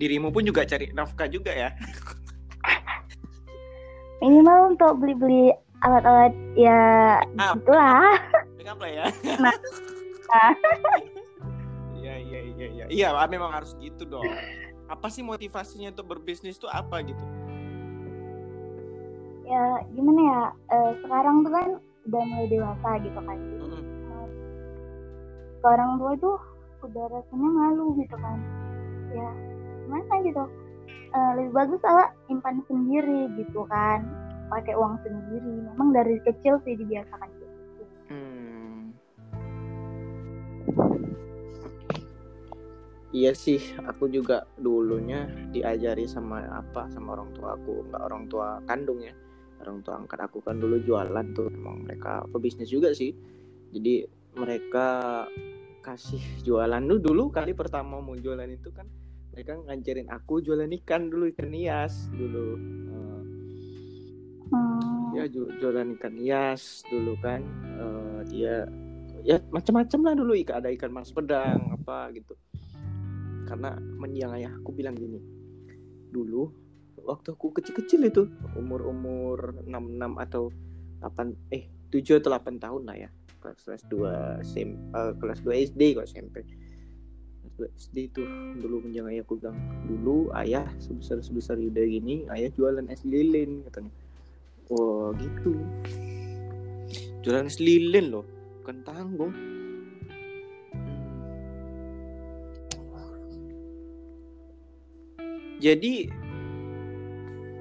dirimu 0.00 0.32
pun 0.32 0.40
juga 0.40 0.64
cari 0.64 0.88
nafkah 0.96 1.28
juga 1.28 1.52
ya. 1.52 1.70
minimal 4.20 4.72
untuk 4.76 4.96
beli-beli 5.00 5.52
alat-alat 5.80 6.32
ya 6.56 7.20
Ah, 7.36 7.52
gitulah. 7.56 8.16
pick 8.56 8.68
up 8.68 8.80
lah 8.80 8.90
ya. 8.90 9.04
Nah. 9.40 10.52
Iya 12.00 12.14
iya 12.16 12.40
iya 12.54 12.66
iya. 12.70 12.84
Iya, 12.88 13.08
memang 13.28 13.52
harus 13.52 13.76
gitu 13.76 14.08
dong. 14.08 14.24
Apa 14.88 15.12
sih 15.12 15.20
motivasinya 15.20 15.92
untuk 15.92 16.16
berbisnis 16.16 16.56
tuh 16.56 16.68
apa 16.72 17.00
gitu? 17.04 17.24
Ya, 19.44 19.82
gimana 19.92 20.20
ya? 20.22 20.42
eh, 20.70 20.90
sekarang 21.02 21.42
tuh 21.42 21.52
kan 21.52 21.68
udah 22.06 22.22
mulai 22.30 22.46
dewasa 22.48 22.90
gitu 23.02 23.20
kan. 23.20 23.38
Mm-mm. 23.58 23.82
Ke 25.60 25.66
orang 25.66 25.92
tua 25.98 26.12
tuh 26.22 26.36
udah 26.86 27.04
rasanya 27.10 27.48
malu 27.50 27.86
gitu 27.98 28.16
kan. 28.16 28.38
Ya, 29.10 29.28
gimana 29.90 30.14
gitu? 30.22 30.44
Eh, 31.10 31.30
lebih 31.34 31.52
bagus 31.58 31.82
lah 31.82 32.14
simpan 32.30 32.62
sendiri 32.70 33.26
gitu 33.34 33.66
kan. 33.66 34.06
Pakai 34.46 34.78
uang 34.78 35.02
sendiri. 35.02 35.66
Memang 35.74 35.90
dari 35.90 36.22
kecil 36.22 36.62
sih 36.62 36.78
dibiasakan 36.78 37.26
gitu. 37.34 37.46
Hmm. 38.14 38.94
Iya 43.10 43.34
sih, 43.34 43.58
aku 43.82 44.06
juga 44.06 44.46
dulunya 44.54 45.26
diajari 45.50 46.06
sama 46.06 46.46
apa 46.46 46.86
sama 46.94 47.18
orang 47.18 47.34
tua 47.34 47.58
aku, 47.58 47.90
nggak 47.90 48.02
orang 48.06 48.24
tua 48.30 48.62
kandung 48.70 49.02
ya. 49.02 49.10
Orang 49.66 49.82
tua 49.82 49.98
angkat 49.98 50.22
aku 50.22 50.38
kan 50.46 50.62
dulu 50.62 50.78
jualan 50.78 51.26
tuh, 51.34 51.50
emang 51.50 51.82
mereka 51.90 52.22
pebisnis 52.30 52.70
juga 52.70 52.94
sih. 52.94 53.10
Jadi 53.74 54.06
mereka 54.38 55.26
kasih 55.82 56.22
jualan 56.46 56.78
dulu 56.86 57.02
dulu 57.02 57.22
kali 57.34 57.50
pertama 57.50 57.98
mau 57.98 58.14
jualan 58.14 58.46
itu 58.46 58.70
kan 58.70 58.86
mereka 59.30 59.52
ngajarin 59.62 60.08
aku 60.08 60.40
jualan 60.40 60.70
ikan 60.82 61.06
dulu 61.06 61.30
ikan 61.30 61.50
hias 61.50 62.10
dulu. 62.10 62.46
Eh, 62.90 63.22
Hmm, 64.50 65.14
ya 65.14 65.30
ju- 65.30 65.46
jualan 65.62 65.94
ikan 65.94 66.14
hias 66.18 66.82
dulu 66.90 67.14
kan. 67.22 67.38
Eh, 67.78 68.18
dia 68.26 68.66
ya 69.22 69.38
macam-macam 69.48 70.00
lah 70.02 70.14
dulu 70.16 70.32
ikan 70.42 70.58
ada 70.58 70.74
ikan 70.74 70.90
mas 70.90 71.14
pedang 71.14 71.70
apa 71.70 72.10
gitu. 72.10 72.34
Karena 73.46 73.74
mendiang 73.78 74.34
ayahku 74.34 74.70
bilang 74.70 74.94
gini 74.94 75.18
dulu 76.10 76.50
waktu 77.00 77.30
aku 77.30 77.54
kecil-kecil 77.54 78.02
itu 78.04 78.22
umur-umur 78.54 79.54
66 79.64 80.18
atau 80.18 80.50
8 81.00 81.32
eh 81.50 81.64
7 81.88 82.18
atau 82.18 82.30
8 82.34 82.58
tahun 82.58 82.82
lah 82.86 82.96
ya. 82.98 83.10
Kelas 83.40 83.62
kelas 83.64 83.82
2 83.88 84.42
SM, 84.44 84.70
eh, 84.92 85.12
kelas 85.16 85.38
2 85.40 85.54
SD 85.54 85.94
kok 85.94 86.06
SMP 86.06 86.42
kelas 86.42 86.58
2 86.58 86.69
SD 87.66 87.96
itu 88.14 88.22
dulu 88.60 88.86
mendiang 88.86 89.10
ayahku 89.10 89.36
bilang 89.36 89.58
dulu 89.84 90.30
ayah 90.38 90.64
sebesar 90.80 91.20
sebesar 91.20 91.60
udah 91.60 91.84
gini 91.84 92.24
ayah 92.32 92.48
jualan 92.54 92.86
es 92.88 93.02
lilin 93.04 93.66
katanya. 93.68 93.92
Wah 94.70 95.10
gitu. 95.18 95.52
Jualan 97.20 97.44
es 97.50 97.60
lilin 97.60 98.06
loh 98.08 98.24
Bukan 98.62 98.76
tanggung. 98.86 99.34
Jadi 105.60 106.08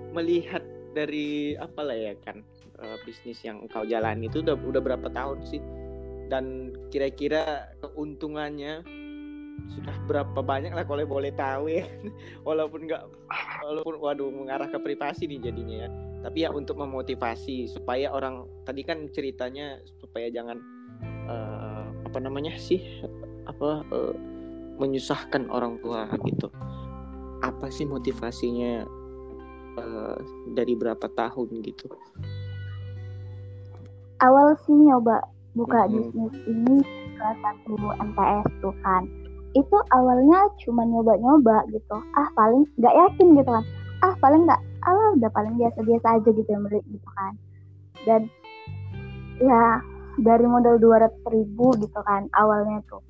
Melihat 0.10 0.66
dari 0.98 1.54
apa 1.54 1.86
lah 1.86 1.94
ya 1.94 2.14
kan 2.26 2.42
eh, 2.82 2.98
Bisnis 3.06 3.40
yang 3.46 3.62
kau 3.70 3.86
jalani 3.86 4.26
itu 4.26 4.42
udah, 4.42 4.58
udah 4.58 4.82
berapa 4.82 5.08
tahun 5.14 5.46
sih? 5.46 5.62
Dan 6.30 6.74
kira-kira 6.90 7.74
keuntungannya 7.82 8.86
sudah 9.76 9.96
berapa 10.08 10.40
banyak 10.40 10.72
lah 10.72 10.84
kalau 10.88 11.04
boleh 11.06 11.32
tahu 11.36 11.70
ya. 11.72 11.86
Walaupun 12.48 12.88
nggak 12.88 13.04
walaupun 13.64 13.96
waduh 14.02 14.30
mengarah 14.32 14.68
ke 14.72 14.80
privasi 14.80 15.28
nih 15.28 15.52
jadinya 15.52 15.88
ya. 15.88 15.90
Tapi 16.20 16.38
ya 16.44 16.50
untuk 16.52 16.76
memotivasi 16.76 17.72
supaya 17.72 18.12
orang 18.12 18.44
tadi 18.68 18.84
kan 18.84 19.08
ceritanya 19.16 19.80
supaya 20.04 20.28
jangan 20.32 20.60
eh, 21.30 21.86
apa 22.08 22.18
namanya 22.20 22.56
sih 22.60 22.82
apa 23.48 23.84
eh, 23.88 24.16
menyusahkan 24.80 25.48
orang 25.52 25.80
tua 25.80 26.08
gitu. 26.28 26.52
Apa 27.40 27.72
sih 27.72 27.88
motivasinya 27.88 28.84
eh, 29.80 30.18
dari 30.52 30.74
berapa 30.76 31.08
tahun 31.08 31.48
gitu? 31.64 31.88
Awal 34.20 34.60
sih 34.68 34.76
nyoba 34.76 35.24
buka 35.56 35.88
Mhm. 35.88 35.92
bisnis 35.96 36.36
ini 36.46 36.76
kelas 37.16 37.38
satu 37.40 37.74
MTS 38.00 38.48
tuh 38.60 38.76
kan 38.84 39.04
itu 39.58 39.78
awalnya 39.90 40.46
cuma 40.62 40.86
nyoba-nyoba 40.86 41.66
gitu. 41.74 41.98
Ah 42.14 42.30
paling 42.38 42.70
nggak 42.78 42.94
yakin 42.94 43.28
gitu 43.34 43.50
kan. 43.50 43.66
Ah 44.06 44.14
paling 44.22 44.46
nggak 44.46 44.62
ah 44.86 45.08
udah 45.18 45.32
paling 45.34 45.58
biasa-biasa 45.58 46.22
aja 46.22 46.30
gitu 46.30 46.50
yang 46.50 46.64
beli 46.66 46.82
gitu 46.86 47.10
kan. 47.18 47.34
Dan 48.06 48.22
ya 49.42 49.82
dari 50.20 50.46
modal 50.46 50.78
200 50.78 51.34
ribu 51.34 51.74
gitu 51.82 52.00
kan 52.06 52.30
awalnya 52.38 52.84
tuh. 52.86 53.02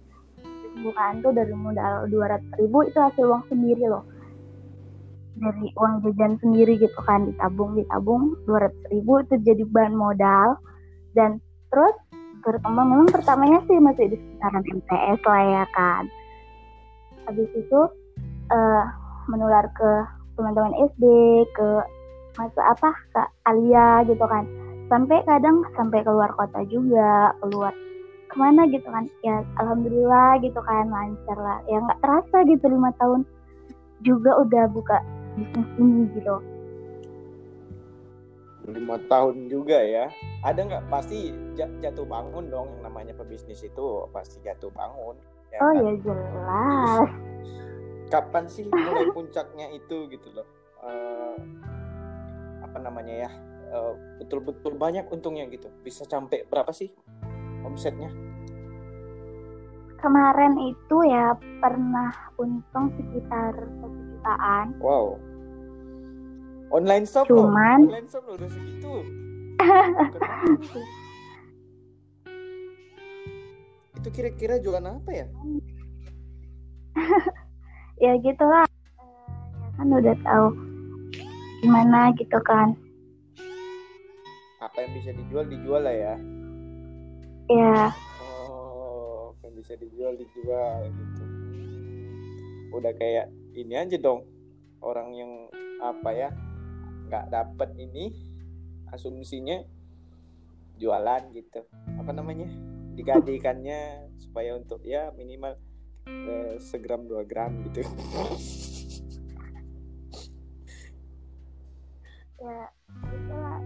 Bukan 0.79 1.19
tuh 1.19 1.35
dari 1.35 1.51
modal 1.51 2.07
200 2.07 2.61
ribu 2.63 2.87
itu 2.87 2.97
hasil 2.97 3.25
uang 3.27 3.43
sendiri 3.51 3.83
loh. 3.91 4.07
Dari 5.39 5.71
uang 5.75 6.03
jajan 6.07 6.39
sendiri 6.39 6.79
gitu 6.79 6.99
kan 7.03 7.27
ditabung 7.27 7.75
ditabung 7.75 8.35
200 8.47 8.95
ribu 8.95 9.19
itu 9.27 9.35
jadi 9.43 9.63
bahan 9.67 9.95
modal. 9.95 10.55
Dan 11.11 11.43
terus 11.67 11.95
berkembang 12.39 12.87
memang 12.87 13.09
pertamanya 13.11 13.59
sih 13.67 13.75
masih 13.83 14.07
di 14.07 14.15
sekitaran 14.15 14.63
MTS 14.63 15.19
lah 15.27 15.43
ya 15.43 15.65
kan 15.75 16.07
habis 17.29 17.49
itu 17.53 17.79
eh, 18.49 18.85
menular 19.29 19.69
ke 19.77 19.91
teman-teman 20.33 20.73
SD 20.89 21.03
ke 21.53 21.69
masa 22.41 22.61
apa 22.73 22.89
ke 23.13 23.21
Alia 23.45 24.01
gitu 24.09 24.25
kan. 24.25 24.49
Sampai 24.89 25.21
kadang 25.29 25.61
sampai 25.77 26.01
keluar 26.01 26.33
kota 26.33 26.65
juga 26.65 27.37
keluar 27.45 27.69
ke 28.29 28.35
mana 28.41 28.65
gitu 28.73 28.89
kan. 28.89 29.05
Ya 29.21 29.45
alhamdulillah 29.61 30.41
gitu 30.41 30.57
kan 30.65 30.89
lancar 30.89 31.37
lah. 31.37 31.61
Ya 31.69 31.77
nggak 31.77 32.01
terasa 32.01 32.37
gitu 32.49 32.65
lima 32.65 32.89
tahun 32.97 33.21
juga 34.01 34.41
udah 34.41 34.65
buka 34.73 34.97
bisnis 35.37 35.69
ini 35.77 36.09
gitu. 36.17 36.35
Lima 38.69 38.97
tahun 39.05 39.49
juga 39.49 39.77
ya. 39.77 40.09
Ada 40.41 40.65
nggak? 40.65 40.83
Pasti 40.89 41.29
ja- 41.53 41.73
jatuh 41.83 42.05
bangun 42.05 42.49
dong 42.49 42.69
yang 42.79 42.89
namanya 42.89 43.13
pebisnis 43.13 43.61
itu. 43.61 44.07
Pasti 44.09 44.41
jatuh 44.41 44.73
bangun 44.73 45.19
ya 45.49 45.59
oh 45.59 45.69
kan? 45.69 45.79
ya 45.79 45.93
jelas 45.99 47.09
kapan 48.07 48.43
sih 48.45 48.65
mulai 48.73 49.07
puncaknya 49.09 49.67
itu 49.71 50.07
gitu 50.07 50.29
loh 50.31 50.47
Eh, 50.79 51.35
apa 52.63 52.79
namanya 52.79 53.27
ya 53.27 53.31
eh, 53.67 53.93
betul-betul 54.17 54.73
banyak 54.73 55.03
untungnya 55.07 55.43
gitu 55.47 55.67
bisa 55.83 56.07
sampai 56.07 56.47
berapa 56.47 56.71
sih 56.71 56.87
omsetnya 57.61 58.07
kemarin 59.99 60.55
itu 60.63 60.97
ya 61.03 61.35
pernah 61.59 62.07
untung 62.37 62.87
sekitar 62.95 63.51
satu 63.51 63.87
jutaan 63.91 64.67
Wow. 64.79 65.19
Online 66.69 67.03
shop 67.03 67.27
loh. 67.27 67.49
Cuman- 67.49 67.89
Online 67.89 68.07
shop 68.07 68.23
loh 68.23 68.35
udah 68.37 68.47
segitu. 68.47 68.93
Itu 73.99 74.15
kira-kira 74.15 74.63
jualan 74.63 75.03
apa 75.03 75.11
ya? 75.11 75.27
ya 78.03 78.15
gitulah 78.23 78.63
Eh, 78.63 79.59
ya 79.59 79.67
kan 79.75 79.87
udah 79.91 80.15
tahu 80.23 80.47
gimana 81.59 82.11
gitu 82.15 82.39
kan 82.43 82.71
Apa 84.59 84.83
yang 84.83 84.91
bisa 84.95 85.11
dijual 85.15 85.45
dijual 85.47 85.81
lah 85.83 85.95
ya. 85.95 86.15
ya 87.47 87.91
Oh, 88.23 89.31
yang 89.43 89.55
bisa 89.55 89.75
dijual 89.79 90.15
dijual 90.15 90.83
gitu. 90.91 91.23
Udah 92.75 92.91
kayak 92.95 93.31
ini 93.55 93.75
aja 93.75 93.95
dong. 93.95 94.27
Orang 94.79 95.15
yang 95.15 95.47
apa 95.79 96.11
ya 96.11 96.29
nggak 97.07 97.31
dapet 97.31 97.69
ini 97.79 98.11
asumsinya 98.91 99.63
jualan 100.75 101.23
gitu. 101.31 101.63
Apa 101.95 102.11
namanya? 102.11 102.47
Digadekannya 102.99 104.11
supaya 104.19 104.59
untuk 104.59 104.83
ya 104.83 105.15
minimal 105.15 105.55
eh, 106.03 106.59
segram 106.59 107.07
dua 107.07 107.23
gram 107.23 107.63
gitu. 107.71 107.87
ya 112.39 112.71
gitulah 113.03 113.59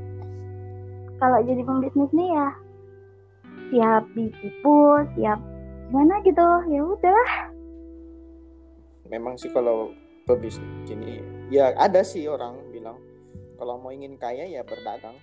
kalau 1.21 1.39
jadi 1.45 1.61
pembisnis 1.61 2.09
nih 2.09 2.29
ya 2.33 2.49
siap 3.69 4.03
ditipu 4.17 4.97
siap 5.13 5.39
gimana 5.89 6.17
gitu 6.25 6.47
ya 6.73 6.81
udah 6.81 7.53
Memang 9.13 9.37
sih 9.37 9.53
kalau 9.53 9.93
pebisnis 10.25 10.89
ini 10.89 11.21
ya 11.53 11.69
ada 11.77 12.01
sih 12.01 12.25
orang 12.25 12.57
bilang 12.73 12.97
kalau 13.61 13.77
mau 13.77 13.93
ingin 13.93 14.17
kaya 14.17 14.49
ya 14.49 14.65
berdagang. 14.65 15.13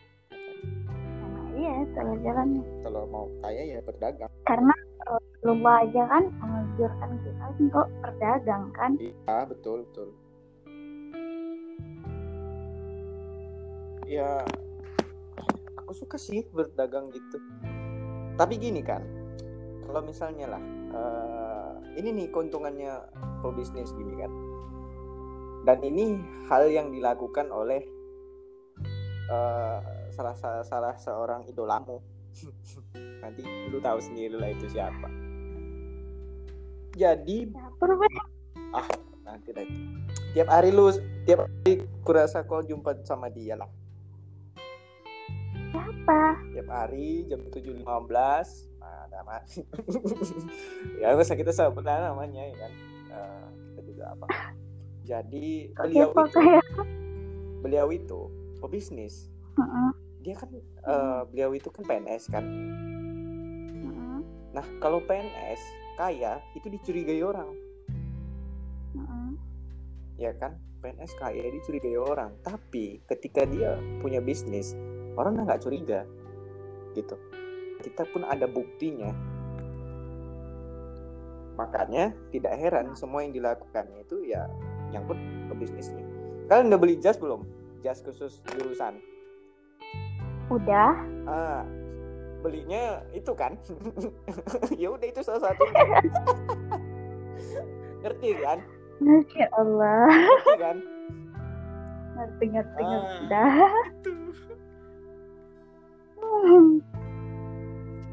Iya 1.52 1.74
kalau 1.92 2.14
jalan 2.20 2.48
Kalau 2.80 3.02
mau 3.06 3.26
kaya 3.40 3.62
ya 3.68 3.80
berdagang. 3.80 4.30
karena 4.42 4.74
Rasulullah 5.02 5.82
aja 5.82 6.02
kan 6.06 6.24
menganjurkan 6.36 7.10
kita 7.20 7.44
untuk 7.56 7.86
berdagang 8.00 8.64
kan 8.72 8.90
Iya 8.96 9.36
betul 9.44 9.84
betul. 9.86 10.08
Ya 14.04 14.42
aku 15.78 15.92
suka 15.94 16.18
sih 16.18 16.42
berdagang 16.50 17.08
gitu. 17.10 17.38
Tapi 18.34 18.54
gini 18.56 18.82
kan, 18.82 19.04
kalau 19.84 20.02
misalnya 20.02 20.50
lah, 20.50 20.62
eh, 20.90 21.70
ini 21.94 22.10
nih 22.12 22.26
keuntungannya 22.30 22.98
pebisnis 23.40 23.94
gini 23.94 24.14
kan. 24.18 24.32
Dan 25.62 25.78
ini 25.84 26.18
hal 26.48 26.66
yang 26.66 26.90
dilakukan 26.90 27.52
oleh 27.52 27.84
eh, 29.30 29.78
salah 30.10 30.34
salah 30.34 30.64
salah 30.66 30.94
seorang 30.98 31.46
idolamu. 31.46 32.02
Nanti 33.22 33.42
lu 33.70 33.78
tahu 33.78 33.98
sendiri 34.02 34.34
lah 34.34 34.50
itu 34.50 34.66
siapa. 34.66 35.08
Jadi 36.98 37.46
dapur 37.54 37.94
gue 37.94 38.10
nanti 39.22 39.54
itu. 39.54 39.62
tiap 40.34 40.50
hari 40.50 40.74
lu 40.74 40.90
tiap 41.22 41.46
hari 41.46 41.86
kurasa 42.02 42.42
kau 42.42 42.66
jumpa 42.66 42.98
sama 43.06 43.30
dia 43.30 43.54
lah 43.54 43.70
apa 45.70 46.34
tiap 46.50 46.66
hari 46.66 47.30
jam 47.30 47.46
7.15 47.46 47.86
nah, 47.86 49.06
ada 49.06 49.18
mas 49.22 49.54
ya 51.02 51.14
masa 51.14 51.38
kita 51.38 51.54
lah 51.54 52.10
namanya 52.10 52.42
ya 52.42 52.56
kan 52.58 52.72
Eh, 53.10 53.46
kita 53.74 53.80
juga 53.90 54.04
apa 54.14 54.26
jadi 55.02 55.74
beliau 55.74 56.10
itu 56.14 56.42
beliau 57.58 57.88
itu 57.90 58.20
pebisnis. 58.60 59.32
Heeh, 59.56 59.90
dia 60.20 60.34
kan 60.36 60.48
eh, 60.60 61.20
beliau 61.32 61.50
itu 61.56 61.68
kan 61.72 61.82
PNS 61.88 62.28
kan? 62.28 62.44
Heeh, 63.72 64.18
nah 64.52 64.66
kalau 64.78 65.00
PNS 65.04 65.60
kaya 65.96 66.38
itu 66.52 66.68
dicurigai 66.68 67.20
orang. 67.24 67.50
Heeh. 68.96 69.30
ya 70.20 70.32
kan? 70.36 70.60
PNS 70.80 71.12
kaya 71.16 71.44
dicurigai 71.48 71.96
orang. 71.96 72.36
Tapi 72.44 73.00
ketika 73.08 73.44
dia 73.48 73.76
punya 74.00 74.20
bisnis 74.20 74.76
orang 75.16 75.40
udah 75.40 75.44
nggak 75.48 75.62
curiga 75.64 76.04
gitu. 76.92 77.16
Kita 77.80 78.04
pun 78.12 78.28
ada 78.28 78.44
buktinya. 78.44 79.12
Makanya 81.56 82.16
tidak 82.32 82.56
heran 82.56 82.96
semua 82.96 83.20
yang 83.24 83.36
dilakukannya 83.36 84.04
itu 84.04 84.24
ya 84.24 84.48
nyangkut 84.90 85.18
ke 85.20 85.54
bisnisnya 85.54 86.04
kalian 86.50 86.74
udah 86.74 86.80
beli 86.82 86.98
jas 86.98 87.16
belum 87.16 87.46
jas 87.80 88.04
khusus 88.04 88.40
jurusan. 88.56 89.00
Udah. 90.50 90.92
Ah 91.28 91.62
belinya 92.40 93.04
itu 93.12 93.32
kan. 93.36 93.56
Ya 94.80 94.88
udah 94.92 95.06
itu 95.06 95.20
salah 95.20 95.52
satu. 95.52 95.64
Ngerti 98.00 98.28
kan? 98.40 98.58
Masya 99.00 99.46
Allah. 99.56 100.08
Ngerti 100.08 100.54
kan? 100.56 100.76
Ngerti 102.16 102.44
ngerti 102.52 102.82
Ah. 102.82 102.88
ngerti. 102.88 103.16
Dah. 103.28 103.56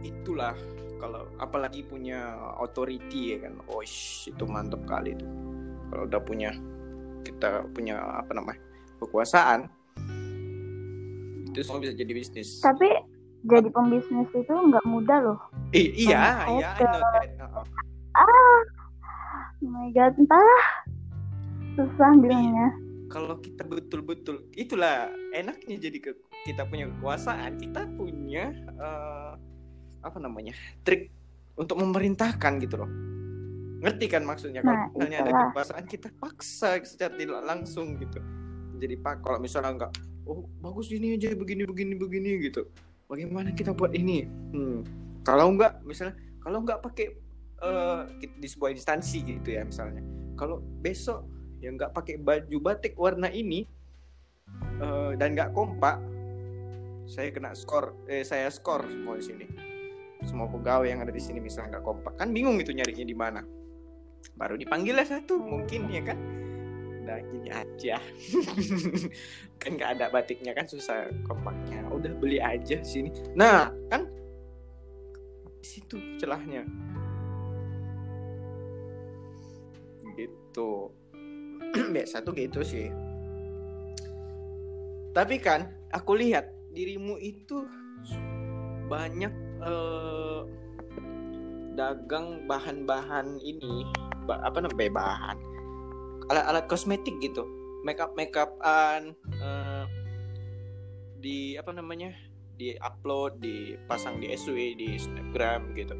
itulah 0.03 0.56
kalau 0.99 1.23
apalagi 1.39 1.88
punya 1.88 2.36
authority 2.60 3.36
ya 3.36 3.47
kan. 3.47 3.53
Oh 3.71 3.80
itu 3.84 4.43
mantep 4.43 4.84
kali 4.84 5.15
itu. 5.15 5.27
Kalau 5.88 6.03
udah 6.03 6.21
punya 6.23 6.51
kita 7.23 7.63
punya 7.71 7.95
apa 8.23 8.32
namanya 8.36 8.60
kekuasaan 8.97 9.69
itu 11.47 11.60
semua 11.63 11.81
bisa 11.81 11.93
jadi 11.93 12.12
bisnis. 12.12 12.60
Tapi 12.60 12.86
jadi 13.43 13.69
pembisnis 13.69 14.29
itu 14.29 14.51
nggak 14.51 14.86
mudah 14.86 15.17
loh. 15.23 15.39
I- 15.71 15.93
iya 15.95 16.45
Oh, 16.45 16.60
iya 16.60 16.69
I 16.75 16.83
know 16.83 17.01
that. 17.01 17.29
Uh-uh. 17.39 17.65
ah 18.13 18.60
oh 19.57 19.69
my 19.69 19.89
god 19.91 20.13
entah 20.15 20.41
susah 21.73 22.12
bilangnya. 22.17 22.69
kalau 23.07 23.39
kita 23.39 23.63
betul-betul 23.63 24.43
itulah 24.51 25.07
enaknya 25.31 25.79
jadi 25.79 25.97
ke 26.01 26.12
kita 26.43 26.65
punya 26.65 26.91
kekuasaan 26.91 27.55
kita 27.55 27.88
punya 27.95 28.51
eh, 28.67 29.31
apa 30.01 30.17
namanya 30.19 30.51
trik 30.81 31.07
untuk 31.55 31.79
memerintahkan 31.79 32.60
gitu 32.60 32.77
loh. 32.77 32.91
Ngerti 33.77 34.05
kan 34.10 34.25
maksudnya? 34.25 34.60
Kalau 34.60 34.73
Nah, 34.73 34.89
misalnya 34.91 35.17
ada 35.23 35.31
kekuasaan 35.47 35.86
kita 35.86 36.10
paksa 36.17 36.81
secara 36.81 37.13
tidak 37.13 37.41
langsung 37.41 37.95
gitu 37.97 38.19
jadi 38.78 38.96
pak 39.02 39.26
kalau 39.26 39.42
misalnya 39.42 39.74
enggak 39.74 39.92
oh 40.28 40.46
bagus 40.62 40.92
ini 40.92 41.16
aja 41.16 41.34
begini 41.34 41.63
begini 41.63 41.94
begini 41.96 42.30
gitu. 42.52 42.68
Bagaimana 43.08 43.56
kita 43.56 43.72
buat 43.72 43.96
ini? 43.96 44.28
Hmm. 44.52 44.84
kalau 45.24 45.52
enggak 45.52 45.80
misalnya 45.84 46.16
kalau 46.44 46.63
enggak 46.63 46.80
pakai 46.84 47.08
eh, 47.63 48.02
di 48.20 48.48
sebuah 48.48 48.72
instansi 48.76 49.24
gitu 49.24 49.50
ya 49.56 49.63
misalnya. 49.63 50.04
Kalau 50.38 50.62
besok 50.62 51.26
yang 51.63 51.74
nggak 51.80 51.96
pakai 51.96 52.22
baju 52.22 52.58
batik 52.62 52.94
warna 53.00 53.32
ini 53.32 53.66
eh, 54.78 55.12
dan 55.18 55.34
nggak 55.34 55.52
kompak 55.56 55.98
saya 57.08 57.32
kena 57.32 57.56
skor 57.56 57.96
eh 58.12 58.28
saya 58.28 58.52
skor 58.52 58.84
semua 58.86 59.16
di 59.16 59.24
sini. 59.24 59.46
Semua 60.28 60.52
pegawai 60.52 60.92
yang 60.92 61.00
ada 61.00 61.13
di 61.13 61.24
sini 61.24 61.40
misalnya 61.40 61.80
nggak 61.80 61.86
kompak. 61.88 62.13
Kan 62.20 62.36
bingung 62.36 62.60
itu 62.60 62.76
nyarinya 62.76 63.06
di 63.08 63.16
mana. 63.16 63.42
Baru 64.36 64.60
dipanggil 64.60 64.94
lah 65.00 65.08
satu 65.08 65.40
mungkin 65.40 65.88
ya 65.88 66.04
kan 66.04 66.20
udah 67.08 67.24
gini 67.24 67.48
aja. 67.48 67.96
Kan 69.63 69.80
nggak 69.80 69.91
ada 69.96 70.06
batiknya 70.12 70.52
kan 70.52 70.67
susah 70.67 71.08
kompaknya. 71.24 71.88
Udah 71.88 72.12
beli 72.20 72.38
aja 72.38 72.84
sini. 72.84 73.10
Nah 73.34 73.72
kan 73.88 74.06
di 75.63 75.65
situ 75.65 75.98
celahnya. 76.20 76.67
Gitu. 80.13 80.91
Biasa 81.96 82.22
tuh 82.22 82.36
gitu 82.36 82.62
sih. 82.62 82.91
Tapi 85.15 85.41
kan 85.41 85.74
aku 85.89 86.13
lihat 86.22 86.54
dirimu 86.76 87.17
itu 87.17 87.65
banyak 88.91 89.34
eh, 89.65 90.41
dagang 91.74 92.46
bahan-bahan 92.46 93.41
ini. 93.41 93.89
Apa 94.30 94.62
namanya? 94.62 94.91
Bahan 94.93 95.57
alat-alat 96.32 96.66
kosmetik 96.68 97.16
gitu. 97.24 97.44
Makeup 97.86 98.13
makeupan 98.18 99.16
eh, 99.40 99.86
di 101.18 101.56
apa 101.56 101.72
namanya 101.72 102.12
di 102.58 102.74
upload 102.82 103.38
dipasang 103.38 104.18
di 104.18 104.34
SW 104.34 104.58
di 104.76 104.98
Instagram 104.98 105.78
gitu. 105.78 105.94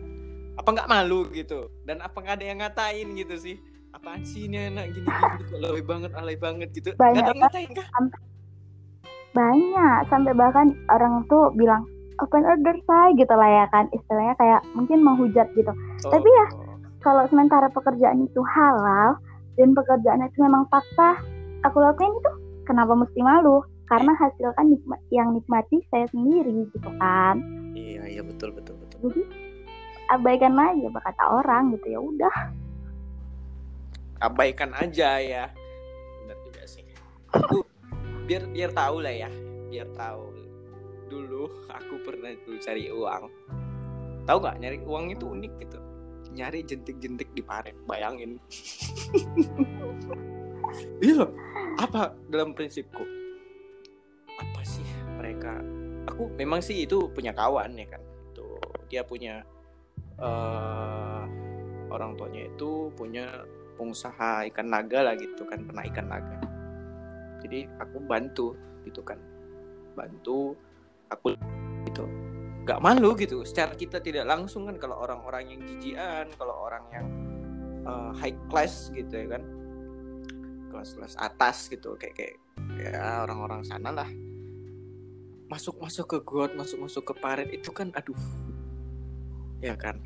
Apa 0.58 0.74
nggak 0.74 0.90
malu 0.90 1.30
gitu? 1.32 1.70
Dan 1.86 2.02
apa 2.02 2.18
nggak 2.18 2.36
ada 2.42 2.46
yang 2.46 2.60
ngatain 2.66 3.08
gitu 3.13 3.36
sih? 3.38 3.56
Apaan 3.94 4.26
sih 4.26 4.50
ini 4.50 4.68
anak 4.68 4.94
gini 4.94 5.08
gini 5.08 5.44
kok 5.48 5.58
alay 5.63 5.86
banget 5.86 6.12
alay 6.18 6.38
banget 6.38 6.70
gitu. 6.74 6.90
Banyak 6.98 7.24
ada 7.24 7.32
yang 7.32 7.42
ngatain 7.46 7.72
kah? 7.78 7.88
Banyak. 9.38 10.00
Sampai 10.10 10.34
bahkan 10.34 10.74
orang 10.90 11.24
tuh 11.30 11.54
bilang 11.54 11.86
open 12.18 12.42
order 12.42 12.76
say 12.84 13.08
gitu 13.16 13.34
lah 13.38 13.50
ya 13.63 13.66
kan. 13.70 13.86
Istilahnya 13.94 14.34
kayak 14.42 14.62
mungkin 14.74 15.06
menghujat 15.06 15.48
gitu. 15.54 15.72
Tapi 16.02 16.30
ya, 16.30 16.46
kalau 17.06 17.24
sementara 17.30 17.70
pekerjaan 17.70 18.26
itu 18.26 18.42
halal 18.42 19.22
dan 19.58 19.74
pekerjaan 19.74 20.22
itu 20.22 20.38
memang 20.39 20.70
fakta 20.70 21.17
aku 21.65 21.82
lakuin 21.82 22.13
itu. 22.13 22.32
Kenapa 22.70 22.93
mesti 22.93 23.20
malu? 23.26 23.65
Karena 23.89 24.13
hasil 24.13 24.54
kan 24.54 24.70
nikma- 24.70 25.02
yang 25.10 25.34
nikmati 25.34 25.82
saya 25.89 26.06
sendiri 26.13 26.70
gitu 26.72 26.89
kan. 27.02 27.41
Iya 27.74 28.04
iya 28.06 28.22
betul 28.22 28.54
betul 28.54 28.78
betul. 28.78 29.00
Jadi 29.10 29.22
abaikan 30.13 30.56
aja 30.56 30.86
apa 30.88 31.00
kata 31.10 31.24
orang 31.41 31.63
gitu 31.74 31.88
ya 31.96 32.00
udah. 32.00 32.36
Abaikan 34.22 34.76
aja 34.78 35.17
ya. 35.24 35.46
Benar 36.24 36.38
juga 36.43 36.62
sih. 36.67 36.84
Aku 37.32 37.63
biar 38.28 38.46
biar 38.52 38.72
tahu 38.76 39.02
lah 39.02 39.15
ya. 39.15 39.30
Biar 39.72 39.88
tahu. 39.96 40.36
Dulu 41.08 41.72
aku 41.72 41.96
pernah 42.04 42.36
itu 42.36 42.60
cari 42.60 42.91
uang. 42.91 43.24
Tahu 44.28 44.38
nggak? 44.43 44.56
Nyari 44.60 44.78
uang 44.84 45.06
itu 45.15 45.24
unik 45.24 45.54
gitu 45.63 45.80
nyari 46.38 46.62
jentik-jentik 46.62 47.34
di 47.34 47.41
paret 47.41 47.73
bayangin. 47.89 48.38
Iya 51.02 51.23
loh. 51.23 51.32
Apa 51.80 52.13
dalam 52.30 52.54
prinsipku? 52.54 53.02
Apa 54.38 54.62
sih 54.62 54.86
mereka? 55.17 55.62
Aku 56.12 56.30
memang 56.38 56.62
sih 56.62 56.86
itu 56.86 57.10
punya 57.13 57.34
kawan 57.34 57.73
ya 57.78 57.88
kan. 57.88 58.02
Itu 58.34 58.45
dia 58.91 59.02
punya 59.02 59.41
eh 60.17 61.23
orang 61.88 62.17
tuanya 62.17 62.52
itu 62.52 62.91
punya 62.93 63.45
pengusaha 63.78 64.45
ikan 64.52 64.67
naga 64.69 65.06
lah 65.06 65.15
gitu 65.15 65.45
kan 65.45 65.65
pernah 65.65 65.84
ikan 65.88 66.08
naga. 66.10 66.38
Jadi 67.41 67.69
aku 67.78 67.97
bantu 68.04 68.58
gitu 68.86 69.02
kan. 69.02 69.17
Bantu 69.95 70.54
aku 71.10 71.34
gitu 71.88 72.04
nggak 72.67 72.84
malu 72.84 73.15
gitu. 73.15 73.47
Secara 73.47 73.71
kita 73.80 74.03
tidak 74.03 74.27
langsung 74.27 74.67
kan 74.67 74.75
kalau 74.75 74.99
orang-orang 74.99 75.56
yang 75.56 75.62
jijian 75.63 76.27
kalau 76.36 76.67
orang 76.67 76.84
yang 76.91 77.08
eh, 77.88 78.12
high 78.19 78.36
class 78.51 78.91
gitu 78.91 79.15
ya 79.15 79.39
kan. 79.39 79.43
Kelas-kelas 80.67 81.15
atas 81.15 81.71
gitu 81.71 81.95
kayak 81.95 82.15
kayak 82.19 82.36
ya 82.75 83.23
orang-orang 83.23 83.63
sana 83.63 83.95
lah. 83.95 84.10
Masuk 85.47 85.80
masuk 85.80 86.06
ke 86.12 86.17
got 86.27 86.51
masuk 86.60 86.84
masuk 86.84 87.03
ke 87.08 87.13
paret 87.23 87.47
itu 87.56 87.71
kan 87.71 87.88
aduh. 87.95 88.19
Ya 89.63 89.80
kan? 89.80 90.03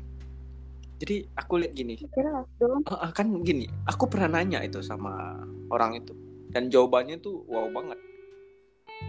Jadi 1.02 1.26
aku 1.34 1.58
lihat 1.58 1.74
gini. 1.74 1.98
Eh, 1.98 3.10
kan 3.10 3.26
gini, 3.42 3.66
aku 3.90 4.06
pernah 4.06 4.38
nanya 4.38 4.62
itu 4.62 4.78
sama 4.78 5.34
orang 5.66 5.98
itu. 5.98 6.14
Dan 6.54 6.70
jawabannya 6.70 7.18
tuh 7.18 7.42
wow 7.50 7.66
banget. 7.74 7.98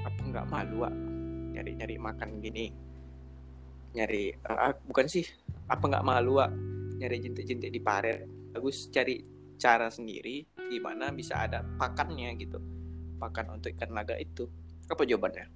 Apa 0.01 0.19
nggak 0.25 0.49
malu 0.49 0.89
ah 0.89 0.95
nyari-nyari 1.53 2.01
makan 2.01 2.41
gini? 2.41 2.73
Nyari 3.93 4.33
ah, 4.49 4.73
bukan 4.85 5.05
sih? 5.05 5.25
Apa 5.69 5.85
nggak 5.89 6.05
malu 6.05 6.41
ah 6.41 6.51
nyari 6.97 7.21
jentik-jentik 7.21 7.69
di 7.69 7.81
paret? 7.81 8.25
Bagus 8.53 8.89
cari 8.89 9.21
cara 9.57 9.87
sendiri 9.89 10.43
gimana 10.69 11.13
bisa 11.13 11.45
ada 11.45 11.61
pakannya 11.77 12.33
gitu. 12.37 12.57
Pakan 13.21 13.57
untuk 13.57 13.71
ikan 13.77 13.93
naga 13.93 14.17
itu. 14.17 14.49
Apa 14.89 15.05
jawabannya? 15.05 15.47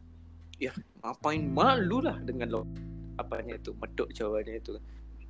Ya 0.58 0.73
ngapain 1.02 1.43
malu 1.45 2.02
lah 2.02 2.17
dengan 2.21 2.50
lo 2.50 2.62
apanya 3.17 3.58
itu 3.58 3.73
medok 3.78 4.10
jawabannya 4.13 4.56
itu. 4.62 4.78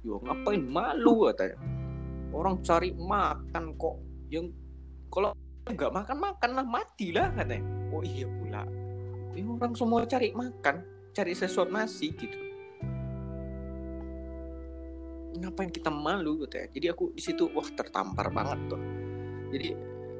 Yo 0.03 0.19
ngapain 0.23 0.63
malu 0.63 1.27
katanya 1.31 1.57
orang 2.35 2.59
cari 2.63 2.91
makan 2.93 3.75
kok 3.79 3.95
yang 4.27 4.51
kalau 5.07 5.31
nggak 5.67 5.91
makan 5.91 6.17
makan 6.19 6.49
lah 6.55 6.65
mati 6.67 7.11
lah 7.11 7.31
katanya 7.35 7.63
oh 7.91 8.03
iya 8.03 8.27
pula 8.27 8.63
ini 9.35 9.47
orang 9.47 9.73
semua 9.75 10.03
cari 10.07 10.31
makan 10.31 10.75
cari 11.11 11.33
sesuatu 11.35 11.71
nasi 11.71 12.11
gitu 12.15 12.46
ngapain 15.41 15.71
kita 15.71 15.89
malu 15.93 16.43
gitu 16.45 16.55
ya? 16.57 16.65
Jadi 16.71 16.85
aku 16.91 17.03
di 17.13 17.21
situ 17.21 17.49
wah 17.53 17.67
tertampar 17.73 18.29
banget 18.33 18.59
tuh. 18.71 18.81
Jadi 19.53 19.67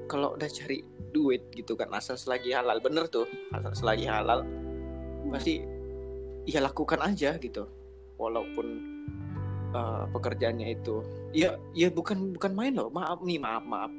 kalau 0.08 0.40
udah 0.40 0.48
cari 0.48 0.80
duit 1.12 1.52
gitu 1.52 1.76
kan 1.76 1.92
asal 1.96 2.16
selagi 2.16 2.56
halal 2.56 2.80
bener 2.80 3.10
tuh 3.12 3.28
asal 3.52 3.74
selagi 3.76 4.06
halal 4.08 4.44
pasti 5.28 5.60
ya 6.48 6.64
lakukan 6.64 7.04
aja 7.04 7.36
gitu. 7.42 7.68
Walaupun 8.18 8.68
eh, 9.76 10.04
pekerjaannya 10.14 10.68
itu 10.74 11.04
ya 11.36 11.60
ya 11.76 11.92
bukan 11.92 12.34
bukan 12.40 12.52
main 12.56 12.74
loh 12.74 12.88
maaf 12.90 13.20
nih 13.22 13.38
maaf 13.38 13.64
maaf. 13.68 13.92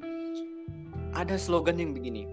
Ada 1.13 1.41
slogan 1.41 1.81
yang 1.81 1.93
begini 1.97 2.29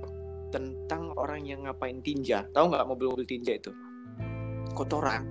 tentang 0.56 1.12
orang 1.20 1.44
yang 1.44 1.68
ngapain 1.68 2.00
tinja. 2.00 2.48
Tahu 2.56 2.72
nggak 2.72 2.88
mobil-mobil 2.88 3.28
tinja 3.28 3.60
itu? 3.60 3.72
Kotoran. 4.72 5.24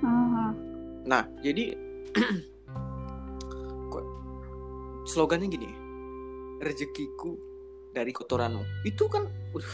Hmm. 0.00 0.71
Nah 1.02 1.26
jadi 1.42 1.74
kok 3.92 4.04
slogannya 5.04 5.48
gini 5.48 5.68
rezekiku 6.62 7.34
dari 7.90 8.10
kotoranmu 8.10 8.62
itu 8.86 9.04
kan 9.06 9.26
uh, 9.26 9.66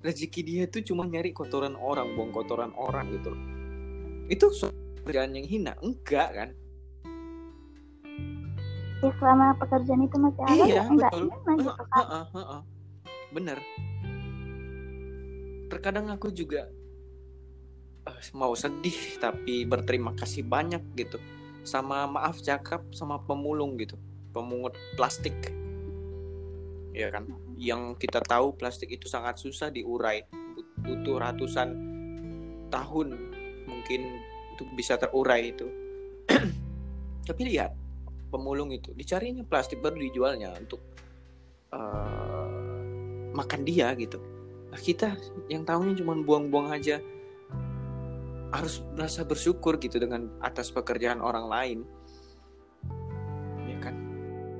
rezeki 0.00 0.40
dia 0.40 0.62
itu 0.64 0.80
cuma 0.86 1.04
nyari 1.04 1.34
kotoran 1.34 1.74
orang 1.74 2.14
buang 2.14 2.30
kotoran 2.30 2.70
orang 2.72 3.10
gitu 3.12 3.34
loh. 3.34 3.42
itu 4.30 4.46
so- 4.54 4.72
kerjaan 5.02 5.32
yang 5.32 5.48
hina 5.48 5.72
enggak 5.80 6.28
kan 6.30 6.48
ya 8.98 9.10
selama 9.16 9.56
pekerjaan 9.56 10.04
itu 10.04 10.16
masih 10.20 10.42
halal 10.44 10.66
Iya, 10.68 10.74
ya 10.74 10.82
enggak 10.84 11.10
betul. 11.10 11.24
gimana 11.24 11.52
gitu 11.56 11.84
kan 11.86 12.02
Heeh, 12.02 12.24
heeh. 12.34 12.60
Bener. 13.28 13.58
Terkadang 15.68 16.06
aku 16.08 16.28
juga 16.28 16.66
mau 18.36 18.52
sedih 18.54 19.18
tapi 19.18 19.64
berterima 19.64 20.12
kasih 20.14 20.44
banyak 20.44 20.82
gitu 20.98 21.18
sama 21.68 22.08
maaf 22.08 22.40
cakap 22.40 22.80
sama 22.96 23.20
pemulung 23.20 23.76
gitu, 23.76 24.00
pemungut 24.32 24.72
plastik. 24.96 25.52
Ya 26.96 27.12
kan? 27.12 27.28
Yang 27.60 28.00
kita 28.00 28.24
tahu 28.24 28.56
plastik 28.56 28.88
itu 28.88 29.04
sangat 29.04 29.36
susah 29.36 29.68
diurai, 29.68 30.24
But- 30.32 30.72
butuh 30.80 31.20
ratusan 31.20 31.68
tahun 32.72 33.08
mungkin 33.68 34.00
untuk 34.56 34.68
bisa 34.72 34.96
terurai 34.96 35.52
itu. 35.52 35.68
tapi 37.28 37.44
lihat 37.44 37.76
pemulung 38.32 38.72
itu 38.72 38.96
dicarinya 38.96 39.44
plastik 39.44 39.84
baru 39.84 40.00
dijualnya 40.00 40.56
untuk 40.56 40.80
eh, 41.72 42.48
makan 43.36 43.60
dia 43.68 43.92
gitu. 43.96 44.16
Nah 44.72 44.80
kita 44.80 45.16
yang 45.52 45.68
tahunya 45.68 46.00
cuma 46.00 46.16
buang-buang 46.16 46.72
aja 46.72 47.00
harus 48.48 48.80
merasa 48.96 49.24
bersyukur 49.24 49.76
gitu 49.76 50.00
dengan 50.00 50.32
atas 50.40 50.72
pekerjaan 50.72 51.20
orang 51.20 51.46
lain. 51.48 51.78
Ya 53.68 53.76
kan? 53.80 53.94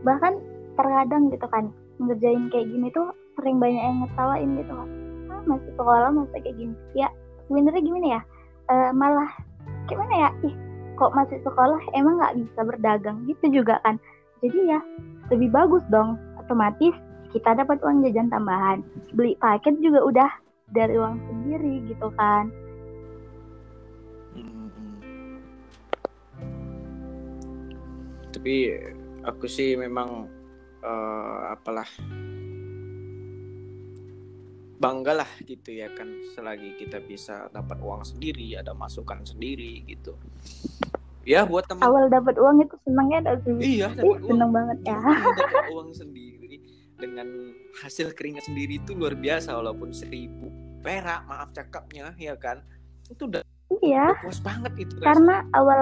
bahkan 0.05 0.39
terkadang 0.79 1.29
gitu 1.35 1.47
kan 1.51 1.75
ngerjain 1.99 2.47
kayak 2.55 2.71
gini 2.71 2.87
tuh 2.95 3.11
sering 3.35 3.59
banyak 3.59 3.83
yang 3.83 3.99
ngetawain 4.05 4.51
gitu 4.63 4.73
kan. 4.73 4.89
Ah, 5.29 5.43
masih 5.47 5.71
sekolah 5.75 6.09
masih 6.15 6.39
kayak 6.45 6.57
gini. 6.57 6.75
Ya 6.95 7.09
sebenarnya 7.49 7.83
gimana 7.83 8.07
ya? 8.07 8.21
Eh, 8.69 8.91
malah 8.95 9.31
gimana 9.91 10.15
ya? 10.15 10.31
Ih 10.47 10.55
kok 10.99 11.15
masih 11.15 11.39
sekolah 11.43 11.81
emang 11.97 12.23
nggak 12.23 12.37
bisa 12.39 12.61
berdagang? 12.63 13.17
Gitu 13.27 13.63
juga 13.63 13.83
kan. 13.83 13.99
Jadi 14.45 14.59
ya 14.71 14.79
lebih 15.35 15.51
bagus 15.51 15.83
dong. 15.91 16.15
Otomatis 16.39 16.95
kita 17.35 17.59
dapat 17.59 17.83
uang 17.83 18.07
jajan 18.07 18.31
tambahan. 18.31 18.87
Beli 19.17 19.35
paket 19.43 19.75
juga 19.83 20.07
udah 20.07 20.31
dari 20.71 20.95
uang 20.95 21.19
sendiri 21.27 21.89
gitu 21.89 22.13
kan 22.15 22.53
Tapi 28.39 28.71
aku 29.27 29.51
sih 29.51 29.75
memang 29.75 30.31
eh, 30.79 31.41
apalah 31.51 31.91
bangga 34.79 35.27
lah 35.27 35.31
gitu 35.43 35.75
ya 35.75 35.91
kan 35.91 36.07
selagi 36.39 36.79
kita 36.79 37.03
bisa 37.03 37.51
dapat 37.51 37.83
uang 37.83 38.07
sendiri 38.07 38.55
ada 38.55 38.71
masukan 38.79 39.27
sendiri 39.27 39.83
gitu. 39.91 40.15
Ya 41.27 41.43
buat 41.43 41.67
teman 41.67 41.83
awal 41.83 42.07
dapat 42.07 42.39
uang 42.39 42.63
itu 42.63 42.79
senangnya 42.87 43.27
ada 43.27 43.35
sih. 43.43 43.83
Iya 43.83 43.91
dapat 43.99 44.07
uang. 44.07 44.31
seneng 44.31 44.51
banget 44.55 44.79
ya. 44.87 44.99
Iya, 45.03 45.31
dapat 45.35 45.67
uang 45.75 45.91
sendiri. 45.91 46.57
Dengan 46.95 47.29
hasil 47.83 48.15
keringat 48.15 48.47
sendiri 48.47 48.79
itu 48.79 48.95
luar 48.95 49.19
biasa 49.19 49.59
walaupun 49.59 49.91
seribu 49.91 50.47
perak 50.87 51.27
maaf 51.27 51.51
cakapnya 51.51 52.15
ya 52.15 52.39
kan. 52.39 52.63
Itu 53.11 53.27
udah 53.27 53.43
iya. 53.83 54.15
puas 54.23 54.39
banget 54.39 54.73
itu 54.79 54.95
rasanya. 55.03 55.07
karena 55.11 55.35
awal 55.59 55.81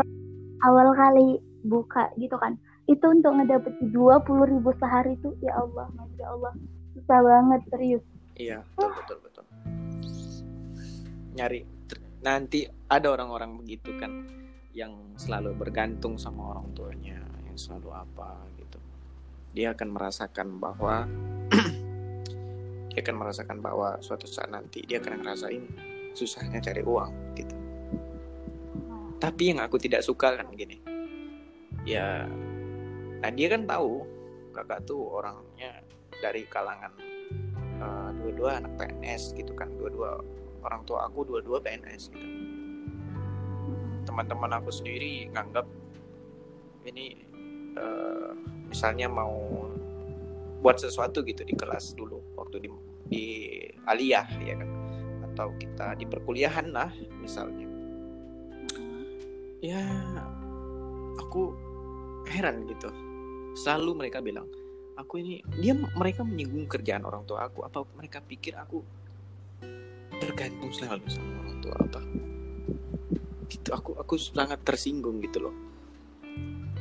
awal 0.64 0.88
kali 0.96 1.36
buka 1.64 2.12
gitu 2.20 2.36
kan. 2.36 2.58
Itu 2.86 3.10
untuk 3.10 3.34
ngedapetin 3.34 3.90
dua 3.90 4.22
puluh 4.22 4.46
ribu 4.46 4.70
sehari 4.78 5.18
tuh 5.24 5.34
ya 5.42 5.56
Allah 5.56 5.88
masya 5.96 6.24
Allah. 6.30 6.52
Susah 6.94 7.18
banget 7.22 7.60
serius. 7.72 8.04
Iya 8.36 8.60
betul 8.76 8.92
betul 8.92 9.18
betul. 9.24 9.44
Nyari 11.36 11.60
nanti 12.24 12.66
ada 12.90 13.06
orang-orang 13.12 13.60
begitu 13.60 13.94
kan 14.00 14.26
yang 14.76 14.92
selalu 15.16 15.56
bergantung 15.56 16.20
sama 16.20 16.52
orang 16.52 16.68
tuanya 16.76 17.16
yang 17.48 17.56
selalu 17.56 17.96
apa 17.96 18.36
gitu. 18.60 18.78
Dia 19.56 19.72
akan 19.72 19.88
merasakan 19.94 20.60
bahwa 20.60 21.08
dia 22.92 23.00
akan 23.00 23.16
merasakan 23.16 23.58
bahwa 23.64 23.96
suatu 24.04 24.28
saat 24.28 24.52
nanti 24.52 24.84
dia 24.84 25.00
akan 25.00 25.24
ngerasain 25.24 25.64
susahnya 26.12 26.60
cari 26.60 26.84
uang 26.84 27.12
gitu. 27.36 27.56
Tapi 29.16 29.42
yang 29.52 29.64
aku 29.64 29.80
tidak 29.80 30.04
suka 30.04 30.36
kan 30.36 30.48
gini 30.52 30.95
ya 31.86 32.26
nah 33.22 33.30
dia 33.32 33.48
kan 33.48 33.64
tahu 33.64 34.04
kakak 34.52 34.84
tuh 34.84 35.00
orangnya 35.22 35.80
dari 36.20 36.44
kalangan 36.48 36.92
eh, 37.80 38.10
dua-dua 38.20 38.60
anak 38.60 38.72
PNS 38.76 39.36
gitu 39.38 39.52
kan 39.56 39.72
dua-dua 39.78 40.20
orang 40.66 40.82
tua 40.82 41.06
aku 41.06 41.22
dua-dua 41.22 41.62
PNS 41.62 42.10
gitu. 42.10 42.28
Teman-teman 44.02 44.50
aku 44.58 44.74
sendiri 44.74 45.30
nganggap 45.30 45.66
ini 46.90 47.22
eh, 47.78 48.32
misalnya 48.66 49.06
mau 49.06 49.70
buat 50.58 50.82
sesuatu 50.82 51.22
gitu 51.22 51.46
di 51.46 51.54
kelas 51.54 51.94
dulu 51.94 52.18
waktu 52.34 52.66
di 52.66 52.68
di 53.06 53.24
aliyah 53.86 54.28
ya 54.42 54.54
kan? 54.58 54.70
Atau 55.32 55.54
kita 55.60 55.94
di 55.94 56.04
perkuliahan 56.08 56.74
lah 56.74 56.90
misalnya. 57.22 57.68
Ya 59.62 59.82
aku 61.18 61.54
heran 62.30 62.66
gitu. 62.68 62.88
Selalu 63.56 64.06
mereka 64.06 64.20
bilang 64.20 64.46
aku 64.96 65.20
ini 65.20 65.44
dia 65.60 65.76
mereka 65.76 66.24
menyinggung 66.24 66.66
kerjaan 66.68 67.04
orang 67.04 67.24
tua 67.24 67.46
aku. 67.46 67.64
Apa 67.64 67.84
mereka 67.96 68.20
pikir 68.24 68.56
aku 68.56 68.82
tergantung 70.16 70.72
selalu 70.72 71.04
sama 71.08 71.44
orang 71.44 71.58
tua 71.60 71.74
apa? 71.76 72.00
Gitu 73.46 73.70
aku 73.70 73.96
aku 73.96 74.14
sangat 74.18 74.60
tersinggung 74.66 75.22
gitu 75.22 75.48
loh. 75.48 75.54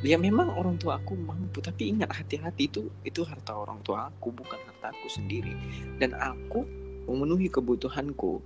Ya 0.04 0.20
memang 0.20 0.52
orang 0.52 0.76
tua 0.76 1.00
aku 1.00 1.16
mampu 1.16 1.64
tapi 1.64 1.88
ingat 1.88 2.12
hati-hati 2.12 2.68
itu 2.68 2.92
itu 3.00 3.24
harta 3.24 3.56
orang 3.56 3.80
tua 3.80 4.12
aku 4.12 4.28
bukan 4.30 4.60
harta 4.60 4.92
aku 4.92 5.08
sendiri. 5.08 5.56
Dan 5.96 6.12
aku 6.12 6.62
memenuhi 7.06 7.48
kebutuhanku 7.48 8.42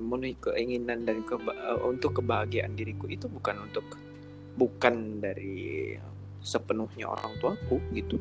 memenuhi 0.00 0.34
keinginan 0.40 1.04
dan 1.04 1.20
keba- 1.28 1.56
eh, 1.56 1.80
untuk 1.84 2.20
kebahagiaan 2.20 2.72
diriku 2.72 3.04
itu 3.06 3.28
bukan 3.28 3.68
untuk 3.68 3.84
bukan 4.56 5.20
dari 5.20 5.94
sepenuhnya 6.40 7.08
orang 7.08 7.36
tuaku 7.38 7.80
gitu. 7.92 8.16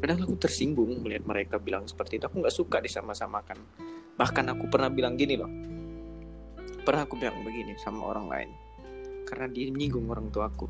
Kadang 0.00 0.24
aku 0.24 0.36
tersinggung 0.40 1.00
melihat 1.04 1.24
mereka 1.28 1.56
bilang 1.60 1.84
seperti 1.84 2.20
itu. 2.20 2.24
Aku 2.28 2.40
nggak 2.40 2.54
suka 2.54 2.80
disama-samakan. 2.80 3.60
Bahkan 4.16 4.44
aku 4.52 4.64
pernah 4.68 4.88
bilang 4.88 5.16
gini 5.16 5.36
loh. 5.36 5.50
Pernah 6.84 7.08
aku 7.08 7.16
bilang 7.16 7.40
begini 7.44 7.76
sama 7.80 8.04
orang 8.08 8.26
lain. 8.28 8.50
Karena 9.24 9.48
dia 9.48 9.68
menyinggung 9.72 10.08
orang 10.08 10.28
tuaku. 10.28 10.68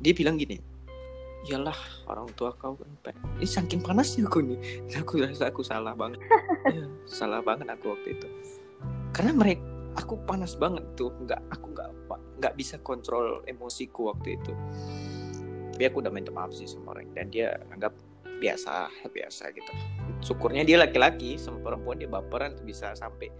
Dia 0.00 0.12
bilang 0.12 0.36
gini 0.36 0.78
iyalah 1.46 1.76
orang 2.10 2.26
tua 2.34 2.50
kau 2.58 2.74
kan 2.74 2.90
Pak." 2.98 3.14
ini 3.38 3.46
saking 3.46 3.78
panasnya 3.78 4.26
aku 4.26 4.42
nih 4.42 4.58
aku 4.98 5.22
rasa 5.22 5.48
aku 5.48 5.62
salah 5.62 5.94
banget. 5.94 6.18
Iya, 6.68 6.84
salah 7.08 7.40
banget 7.40 7.70
aku 7.70 7.96
waktu 7.96 8.18
itu. 8.18 8.28
Karena 9.14 9.32
mereka 9.32 9.62
aku 9.96 10.20
panas 10.28 10.52
banget 10.58 10.84
tuh. 10.98 11.08
Nggak 11.24 11.40
aku 11.48 11.66
nggak 11.72 11.90
nggak 12.38 12.54
bisa 12.54 12.76
kontrol 12.84 13.40
emosiku 13.48 14.12
waktu 14.12 14.36
itu 14.36 14.52
tapi 15.78 15.94
aku 15.94 16.02
udah 16.02 16.10
minta 16.10 16.34
maaf 16.34 16.50
sih 16.50 16.66
sama 16.66 16.90
orang. 16.90 17.14
Dan 17.14 17.30
dia 17.30 17.54
anggap 17.70 17.94
biasa 18.42 18.90
biasa 19.14 19.54
gitu. 19.54 19.70
Syukurnya 20.26 20.66
dia 20.66 20.74
laki-laki 20.74 21.38
sama 21.38 21.62
perempuan 21.62 22.02
dia 22.02 22.10
baperan 22.10 22.58
tuh 22.58 22.66
bisa 22.66 22.98
sampai 22.98 23.30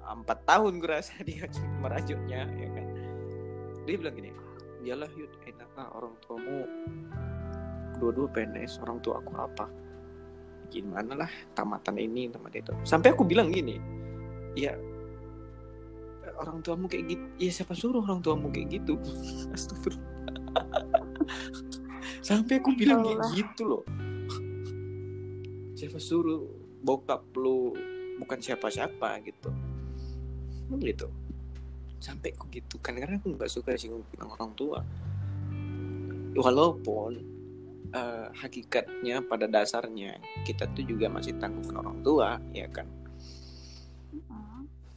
empat 0.00 0.48
tahun 0.48 0.80
gue 0.80 0.88
rasa 0.88 1.20
dia 1.28 1.44
merajutnya 1.84 2.48
ya 2.48 2.68
kan? 2.72 2.86
Dia 3.84 3.96
bilang 4.00 4.16
gini 4.16 4.32
iyalah 4.88 5.12
yud 5.20 5.28
enak 5.44 5.68
lah 5.76 5.92
orang 6.00 6.16
tuamu 6.24 6.64
dua-dua 8.00 8.32
PNS 8.32 8.80
orang 8.80 8.96
tua 9.04 9.20
aku 9.20 9.36
apa? 9.36 9.68
Gimana 10.72 11.12
lah 11.12 11.30
tamatan 11.52 12.00
ini 12.00 12.32
tamatan 12.32 12.56
itu 12.56 12.72
sampai 12.88 13.12
aku 13.12 13.28
bilang 13.28 13.52
gini 13.52 13.76
ya 14.56 14.72
orang 16.40 16.64
tuamu 16.64 16.88
kayak 16.88 17.04
gitu 17.04 17.26
ya 17.36 17.52
siapa 17.52 17.76
suruh 17.76 18.00
orang 18.00 18.24
tuamu 18.24 18.48
kayak 18.48 18.80
gitu? 18.80 18.96
Astagfirullah 19.52 20.15
sampai 22.26 22.58
aku 22.58 22.74
bilang 22.74 23.06
kayak 23.06 23.22
gitu 23.38 23.62
loh. 23.62 23.82
Siapa 25.78 26.02
suruh 26.02 26.42
bokap 26.82 27.22
lu 27.38 27.70
bukan 28.18 28.42
siapa-siapa 28.42 29.22
gitu? 29.22 29.50
Gitu? 30.82 31.06
Sampai 32.02 32.34
aku 32.34 32.50
gitu. 32.50 32.82
Kan 32.82 32.98
karena 32.98 33.22
aku 33.22 33.38
nggak 33.38 33.46
suka 33.46 33.78
sih 33.78 33.94
bilang 34.10 34.34
orang 34.34 34.50
tua. 34.58 34.82
Walaupun 36.34 37.12
eh, 37.94 38.26
hakikatnya 38.34 39.22
pada 39.22 39.46
dasarnya 39.46 40.18
kita 40.42 40.66
tuh 40.74 40.82
juga 40.82 41.06
masih 41.06 41.38
tanggungan 41.38 41.78
orang 41.78 41.98
tua 42.02 42.36
ya 42.50 42.66
kan 42.68 42.84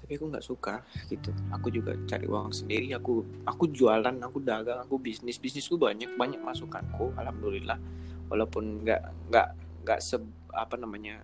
tapi 0.09 0.17
aku 0.17 0.33
nggak 0.33 0.41
suka 0.49 0.81
gitu. 1.05 1.29
Aku 1.53 1.69
juga 1.69 1.93
cari 2.09 2.25
uang 2.25 2.49
sendiri 2.49 2.97
aku 2.97 3.21
aku 3.45 3.69
jualan 3.69 4.17
aku 4.25 4.41
dagang 4.41 4.81
aku 4.81 4.97
bisnis. 4.97 5.37
Bisnisku 5.37 5.77
banyak 5.77 6.17
banyak 6.17 6.41
masukanku 6.41 7.13
alhamdulillah. 7.13 7.77
Walaupun 8.25 8.81
nggak 8.81 9.29
nggak 9.29 9.47
nggak 9.85 9.99
se 10.01 10.17
apa 10.49 10.81
namanya 10.81 11.21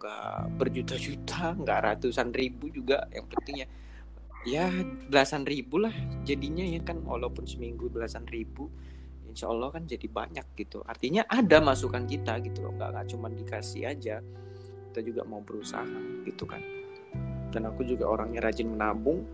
nggak 0.00 0.56
berjuta-juta 0.56 1.52
nggak 1.60 1.78
ratusan 1.84 2.32
ribu 2.32 2.72
juga 2.72 3.04
yang 3.12 3.28
pentingnya 3.28 3.68
ya 4.48 4.72
belasan 5.12 5.44
ribu 5.44 5.76
lah 5.76 5.92
jadinya 6.24 6.64
ya 6.64 6.80
kan. 6.80 7.04
Walaupun 7.04 7.44
seminggu 7.44 7.92
belasan 7.92 8.24
ribu 8.24 8.72
insya 9.28 9.52
Allah 9.52 9.68
kan 9.68 9.84
jadi 9.84 10.08
banyak 10.08 10.56
gitu. 10.56 10.80
Artinya 10.88 11.28
ada 11.28 11.60
masukan 11.60 12.08
kita 12.08 12.40
gitu 12.40 12.64
loh. 12.64 12.72
Nggak 12.72 13.12
cuma 13.12 13.28
dikasih 13.28 13.84
aja 13.84 14.24
kita 14.88 15.04
juga 15.04 15.28
mau 15.28 15.44
berusaha 15.44 15.84
gitu 16.24 16.48
kan 16.48 16.77
dan 17.52 17.68
aku 17.68 17.84
juga 17.84 18.04
orangnya 18.08 18.44
rajin 18.44 18.68
menabung. 18.68 19.24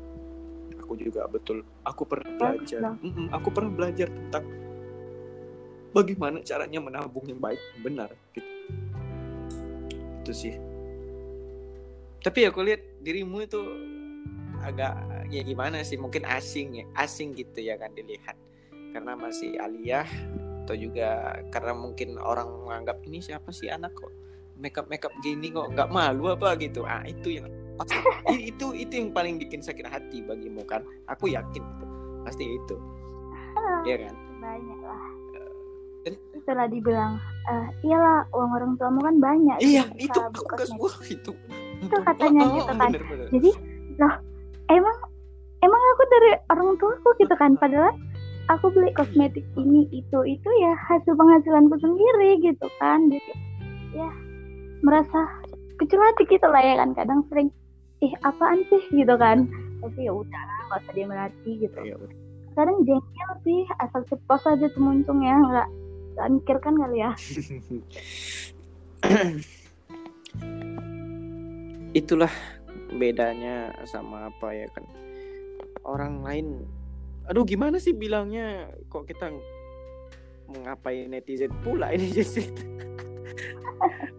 Aku 0.84 1.00
juga 1.00 1.24
betul 1.26 1.64
aku 1.80 2.04
pernah 2.04 2.28
Bagus 2.36 2.68
belajar. 2.76 2.80
Mm-mm, 3.00 3.26
aku 3.32 3.48
pernah 3.48 3.72
belajar 3.72 4.08
tentang 4.12 4.44
bagaimana 5.96 6.42
caranya 6.44 6.80
menabung 6.82 7.24
yang 7.24 7.40
baik 7.40 7.56
yang 7.56 7.82
benar 7.82 8.10
gitu. 8.36 8.50
Itu 10.20 10.32
sih. 10.34 10.54
Tapi 12.20 12.40
aku 12.48 12.60
lihat 12.64 12.82
dirimu 13.00 13.44
itu 13.44 13.60
agak 14.64 14.96
ya 15.28 15.44
gimana 15.44 15.84
sih 15.84 16.00
mungkin 16.00 16.24
asing 16.24 16.80
ya 16.80 16.84
asing 17.00 17.32
gitu 17.32 17.64
ya 17.64 17.80
kan 17.80 17.92
dilihat. 17.96 18.36
Karena 18.92 19.16
masih 19.16 19.56
aliyah 19.56 20.06
atau 20.64 20.76
juga 20.76 21.40
karena 21.52 21.72
mungkin 21.76 22.16
orang 22.20 22.48
menganggap 22.64 23.00
ini 23.08 23.24
siapa 23.24 23.52
sih 23.52 23.72
anak 23.72 23.96
kok? 23.96 24.12
Makeup 24.60 24.86
makeup 24.88 25.12
gini 25.24 25.48
kok 25.48 25.72
nggak 25.72 25.88
malu 25.88 26.28
apa? 26.32 26.56
Gitu. 26.60 26.84
Ah 26.84 27.04
itu 27.08 27.40
yang 27.40 27.48
pasti 27.74 27.96
itu 28.46 28.66
itu 28.72 28.92
yang 28.94 29.10
paling 29.10 29.36
bikin 29.36 29.58
sakit 29.58 29.84
hati 29.84 30.22
bagimu 30.22 30.62
kan? 30.64 30.82
Aku 31.06 31.26
yakin 31.26 31.60
itu. 31.60 31.86
Pasti 32.22 32.44
itu. 32.46 32.76
Ya 33.84 33.96
kan? 34.00 34.14
banyak 34.36 34.80
lah 34.82 35.00
Dan- 36.04 36.20
setelah 36.36 36.68
dibilang 36.68 37.16
eh 37.48 37.64
iyalah 37.82 38.28
uang 38.28 38.50
orang 38.52 38.72
tuamu 38.76 39.00
kan 39.00 39.16
banyak. 39.16 39.56
Iya 39.58 39.88
bisa 39.88 40.04
itu 40.04 40.18
aku 40.20 40.40
kosmetik." 40.44 40.68
gak 40.68 40.70
wah 40.76 40.96
itu. 41.00 41.32
Itu 41.80 41.96
katanya 42.02 42.40
Oh, 42.40 42.44
oh, 42.44 42.54
gitu 42.54 42.72
kan. 42.76 42.90
bener, 42.92 43.02
bener. 43.08 43.26
jadi 43.32 43.50
loh 43.96 44.14
emang 44.68 44.96
emang 45.60 45.82
aku 45.96 46.02
dari 46.10 46.30
orang 46.50 46.68
tuaku 46.76 47.08
gitu 47.16 47.34
kan? 47.34 47.56
Padahal 47.56 47.92
aku 48.46 48.68
beli 48.70 48.92
kosmetik 48.92 49.44
ini 49.56 49.88
itu 49.88 50.18
itu 50.28 50.48
ya 50.60 50.72
hasil 50.76 51.16
penghasilanku 51.16 51.76
sendiri 51.80 52.36
gitu 52.42 52.68
kan? 52.76 53.08
Jadi 53.08 53.32
ya 53.96 54.08
merasa 54.84 55.24
kecil 55.80 55.96
hati 55.96 56.28
gitu 56.28 56.44
lah 56.44 56.60
ya 56.60 56.74
kan? 56.76 56.92
Kadang 56.92 57.24
sering 57.32 57.48
ih 58.04 58.12
apaan 58.20 58.60
sih? 58.68 58.82
gitu 58.92 59.14
kan. 59.16 59.48
Tapi 59.80 60.04
ya 60.04 60.12
udah 60.12 60.54
nggak 60.68 60.80
usah 60.84 60.92
dia 60.96 61.06
merhati 61.06 61.52
gitu. 61.60 61.78
Iya, 61.80 61.96
bener. 62.00 62.16
kadang 62.54 62.86
jengkel 62.86 63.30
sih 63.42 63.66
asal 63.82 64.06
ceplos 64.06 64.46
aja 64.46 64.70
tuh 64.70 64.78
muncung 64.78 65.26
ya 65.26 65.34
nggak 65.34 65.66
nggak 66.14 66.28
mikirkan 66.38 66.74
kali 66.78 67.02
ya. 67.02 67.10
Itulah 71.98 72.30
bedanya 72.94 73.74
sama 73.90 74.30
apa 74.30 74.54
ya 74.54 74.70
kan. 74.70 74.86
Orang 75.82 76.22
lain 76.22 76.62
aduh 77.26 77.42
gimana 77.42 77.82
sih 77.82 77.90
bilangnya? 77.90 78.70
Kok 78.86 79.04
kita 79.10 79.34
mengapain 80.46 81.10
netizen 81.10 81.50
pula 81.66 81.90
ini? 81.90 82.06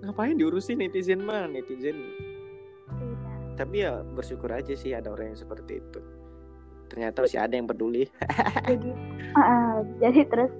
Ngapain 0.03 0.35
diurusin 0.35 0.83
netizen 0.83 1.23
mah? 1.23 1.47
Netizen 1.47 1.95
tapi 3.55 3.87
ya 3.87 4.03
bersyukur 4.03 4.51
aja 4.51 4.75
sih 4.75 4.91
ada 4.91 5.09
orang 5.11 5.33
yang 5.33 5.39
seperti 5.39 5.79
itu. 5.79 5.99
Ternyata 6.91 7.25
masih 7.25 7.39
ada 7.41 7.55
yang 7.55 7.67
peduli. 7.67 8.05
jadi 8.69 8.89
ah, 9.39 9.81
jadi 10.03 10.21
terus 10.29 10.51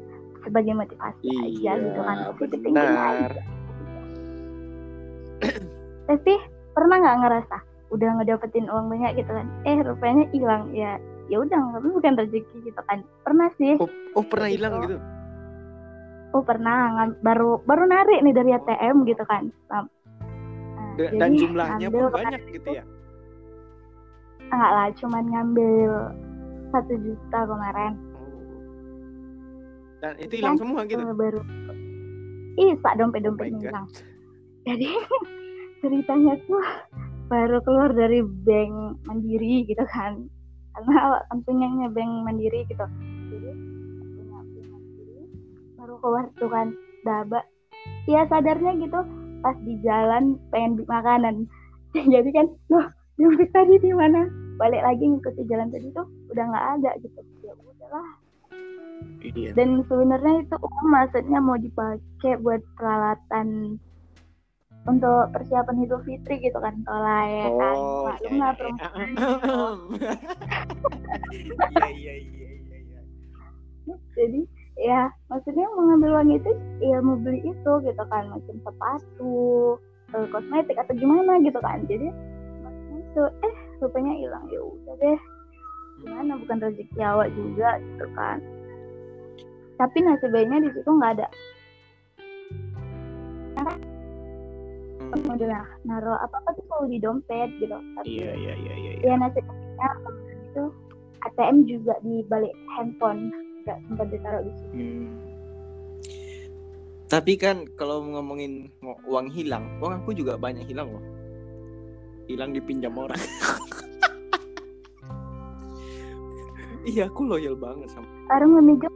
sebagai 0.45 0.73
motivasi 0.77 1.25
aja 1.25 1.45
iya 1.49 1.73
gitu 1.77 2.01
kan 2.01 2.17
aja. 2.17 2.31
benar. 2.63 3.31
Tapi 6.09 6.33
pernah 6.73 6.95
nggak 7.01 7.17
ngerasa 7.25 7.57
udah 7.93 8.09
ngedapetin 8.21 8.67
uang 8.69 8.87
banyak 8.89 9.11
gitu 9.21 9.31
kan? 9.31 9.47
Eh 9.65 9.77
rupanya 9.81 10.25
hilang 10.33 10.69
ya 10.73 10.97
ya 11.25 11.41
udah 11.41 11.57
tapi 11.73 11.87
bukan 11.89 12.13
rezeki 12.17 12.57
gitu 12.69 12.81
kan. 12.85 13.01
Pernah 13.25 13.49
sih. 13.57 13.77
Oh, 13.81 13.89
oh 14.13 14.25
pernah 14.25 14.49
hilang 14.49 14.73
tuh- 14.77 14.81
gitu? 14.85 14.97
Oh 16.35 16.43
pernah 16.43 17.09
baru 17.23 17.63
baru 17.63 17.87
narik 17.87 18.19
nih 18.21 18.35
dari 18.35 18.51
ATM 18.53 19.07
gitu 19.07 19.23
kan. 19.23 19.49
Nah, 19.71 19.87
Da- 20.95 21.11
jadi 21.11 21.19
dan 21.19 21.29
jumlahnya 21.35 21.87
pun 21.91 22.05
banyak 22.11 22.41
gitu 22.55 22.69
ya? 22.71 22.83
Enggak 24.47 24.71
lah 24.71 24.87
cuman 24.99 25.23
ngambil 25.27 25.91
satu 26.71 26.93
juta 27.03 27.39
kemarin. 27.43 27.93
Dan 29.99 30.13
itu 30.21 30.33
hilang 30.39 30.55
semua 30.59 30.85
gitu? 30.87 31.01
Eh, 31.01 31.15
baru 31.15 31.41
ih 32.55 32.71
pak 32.79 32.95
dompet 32.95 33.19
Oh 33.19 33.23
dompetnya 33.27 33.59
God. 33.59 33.67
hilang 33.67 33.87
jadi 34.65 34.89
ceritanya 35.83 36.33
tuh 36.49 36.65
baru 37.29 37.57
keluar 37.61 37.93
dari 37.93 38.21
bank 38.25 39.01
mandiri 39.05 39.65
gitu 39.69 39.85
kan. 39.89 40.25
Karena 40.75 41.21
kan 41.29 41.37
punyanya 41.45 41.87
bank 41.93 42.11
mandiri 42.25 42.65
gitu. 42.67 42.85
Jadi 43.29 43.49
punya 44.17 44.39
bank 44.41 44.67
mandiri 44.73 45.17
baru 45.77 45.95
keluar 46.01 46.25
tuh 46.41 46.49
kan 46.49 46.67
daba. 47.05 47.41
Ya 48.09 48.25
sadarnya 48.25 48.73
gitu 48.81 48.99
pas 49.45 49.57
di 49.61 49.77
jalan 49.85 50.41
pengen 50.49 50.81
beli 50.81 50.89
makanan. 50.89 51.35
Jadi 52.13 52.29
kan 52.33 52.49
loh 52.73 52.89
dompet 53.21 53.53
tadi 53.53 53.77
di 53.77 53.93
mana? 53.93 54.25
Balik 54.57 54.81
lagi 54.81 55.05
ngikuti 55.05 55.45
jalan 55.45 55.69
tadi 55.69 55.93
tuh 55.93 56.09
udah 56.33 56.43
nggak 56.49 56.67
ada 56.81 56.91
gitu. 57.05 57.21
Ya 57.45 57.53
udahlah. 57.53 58.09
Iya. 59.21 59.53
Dan 59.53 59.85
sebenarnya 59.85 60.41
itu 60.41 60.55
uang 60.57 60.87
maksudnya 60.89 61.37
mau 61.37 61.57
dipakai 61.61 62.41
buat 62.41 62.65
peralatan 62.73 63.77
untuk 64.85 65.33
persiapan 65.33 65.81
Idul 65.81 66.01
Fitri 66.05 66.37
gitu 66.45 66.61
kan 66.61 66.77
tolak 66.85 67.25
ya 67.25 67.49
kan 67.57 67.73
oh 67.73 68.05
maklum 68.05 68.29
iya, 68.29 68.37
lah 68.37 68.51
iya, 68.53 68.57
perempuan 68.57 69.09
iya 71.73 71.89
iya 71.89 72.13
iya 72.21 72.49
iya 72.53 72.77
iya. 72.85 73.01
Jadi 74.13 74.41
ya 74.75 75.07
maksudnya 75.31 75.63
mengambil 75.71 76.19
uang 76.19 76.35
itu 76.35 76.51
ya 76.83 76.99
mau 76.99 77.15
beli 77.15 77.39
itu 77.47 77.71
gitu 77.83 78.03
kan 78.11 78.27
macam 78.27 78.55
sepatu 78.59 79.35
eh, 80.11 80.27
kosmetik 80.31 80.75
atau 80.75 80.93
gimana 80.95 81.39
gitu 81.43 81.59
kan. 81.63 81.83
Jadi 81.87 82.11
maksudnya 82.63 82.99
itu 82.99 83.23
eh 83.43 83.55
rupanya 83.79 84.13
hilang. 84.19 84.45
Ya 84.51 84.59
udah 84.59 84.95
deh. 84.99 85.19
Gimana? 86.03 86.31
Bukan 86.43 86.57
rezeki 86.59 86.99
awak 87.01 87.31
juga 87.33 87.79
gitu 87.79 88.05
kan. 88.13 88.37
Tapi 89.75 89.97
nasib 90.03 90.31
baiknya 90.31 90.63
di 90.63 90.69
situ 90.71 90.89
nggak 90.91 91.13
ada. 91.19 91.27
Hmm, 95.15 95.31
udah 95.31 95.63
naruh 95.87 96.17
apa 96.19 96.35
apa 96.43 96.49
tuh 96.59 96.63
selalu 96.67 96.87
di 96.95 96.99
dompet 96.99 97.49
gitu. 97.63 97.75
Tapi 97.75 98.07
iya 98.07 98.31
iya 98.35 98.53
iya 98.59 98.73
iya 98.75 98.91
iya. 98.99 99.07
ya 99.07 99.13
nasib 99.19 99.43
baiknya 99.47 99.89
itu 100.51 100.63
ATM 101.25 101.57
juga 101.67 101.93
di 102.03 102.21
balik 102.27 102.53
handphone 102.75 103.31
nggak 103.65 103.77
sempat 103.89 104.07
ditaruh 104.13 104.41
di 104.45 104.51
situ 104.53 104.69
Hmm. 104.71 105.09
Tapi 107.05 107.37
kan 107.37 107.69
kalau 107.77 108.01
ngomongin 108.01 108.73
ngo- 108.81 108.97
uang 109.05 109.29
hilang, 109.29 109.77
uang 109.77 110.01
aku 110.01 110.11
juga 110.11 110.35
banyak 110.35 110.65
hilang 110.65 110.89
loh. 110.89 111.05
Hilang 112.25 112.49
dipinjam 112.49 112.97
orang. 112.97 113.17
iya, 116.89 117.05
aku 117.05 117.21
loyal 117.23 117.53
banget 117.53 117.87
sama. 117.89 118.09
orang 118.27 118.57
meminjam 118.57 118.89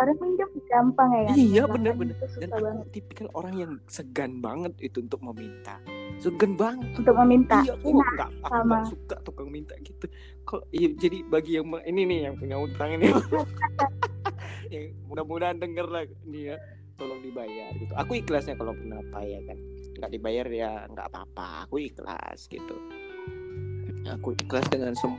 orang 0.00 0.16
minjam 0.18 0.48
gampang 0.64 1.08
ya 1.10 1.22
kan 1.22 1.34
Iya, 1.34 1.62
susah 2.16 2.38
Dan 2.38 2.48
aku 2.48 2.60
banget 2.62 2.86
tipikal 2.90 3.28
orang 3.32 3.54
yang 3.54 3.72
segan 3.86 4.32
banget 4.38 4.72
itu 4.78 4.98
untuk 4.98 5.20
meminta. 5.22 5.74
Segan 6.16 6.52
banget. 6.54 6.90
untuk 6.96 7.14
meminta 7.16 7.56
Iya, 7.60 7.74
aku 7.74 7.88
Nah, 7.90 8.08
nggak, 8.10 8.30
aku 8.40 8.50
sama. 8.50 8.64
nggak 8.66 8.82
suka 8.86 9.16
tukang 9.22 9.48
minta 9.48 9.74
gitu. 9.78 10.06
Kalau 10.42 10.62
iya, 10.70 10.88
jadi 10.94 11.18
bagi 11.24 11.52
yang 11.54 11.66
ini 11.82 12.02
nih 12.04 12.18
yang 12.22 12.34
punya 12.36 12.56
utang 12.56 12.90
ini, 12.94 13.06
ya, 14.72 14.80
mudah-mudahan 15.06 15.56
denger 15.56 15.86
lah 15.86 16.02
ini 16.24 16.40
ya, 16.48 16.56
tolong 16.94 17.20
dibayar 17.20 17.70
gitu. 17.74 17.92
Aku 17.94 18.12
ikhlasnya 18.14 18.54
kalau 18.54 18.72
kenapa 18.72 19.20
ya 19.20 19.40
kan, 19.44 19.58
nggak 19.96 20.10
dibayar 20.10 20.46
ya 20.46 20.70
nggak 20.86 21.06
apa-apa. 21.08 21.66
Aku 21.66 21.78
ikhlas 21.78 22.46
gitu. 22.46 22.76
Aku 24.08 24.32
ikhlas 24.34 24.66
dengan 24.68 24.92
sem 24.94 25.12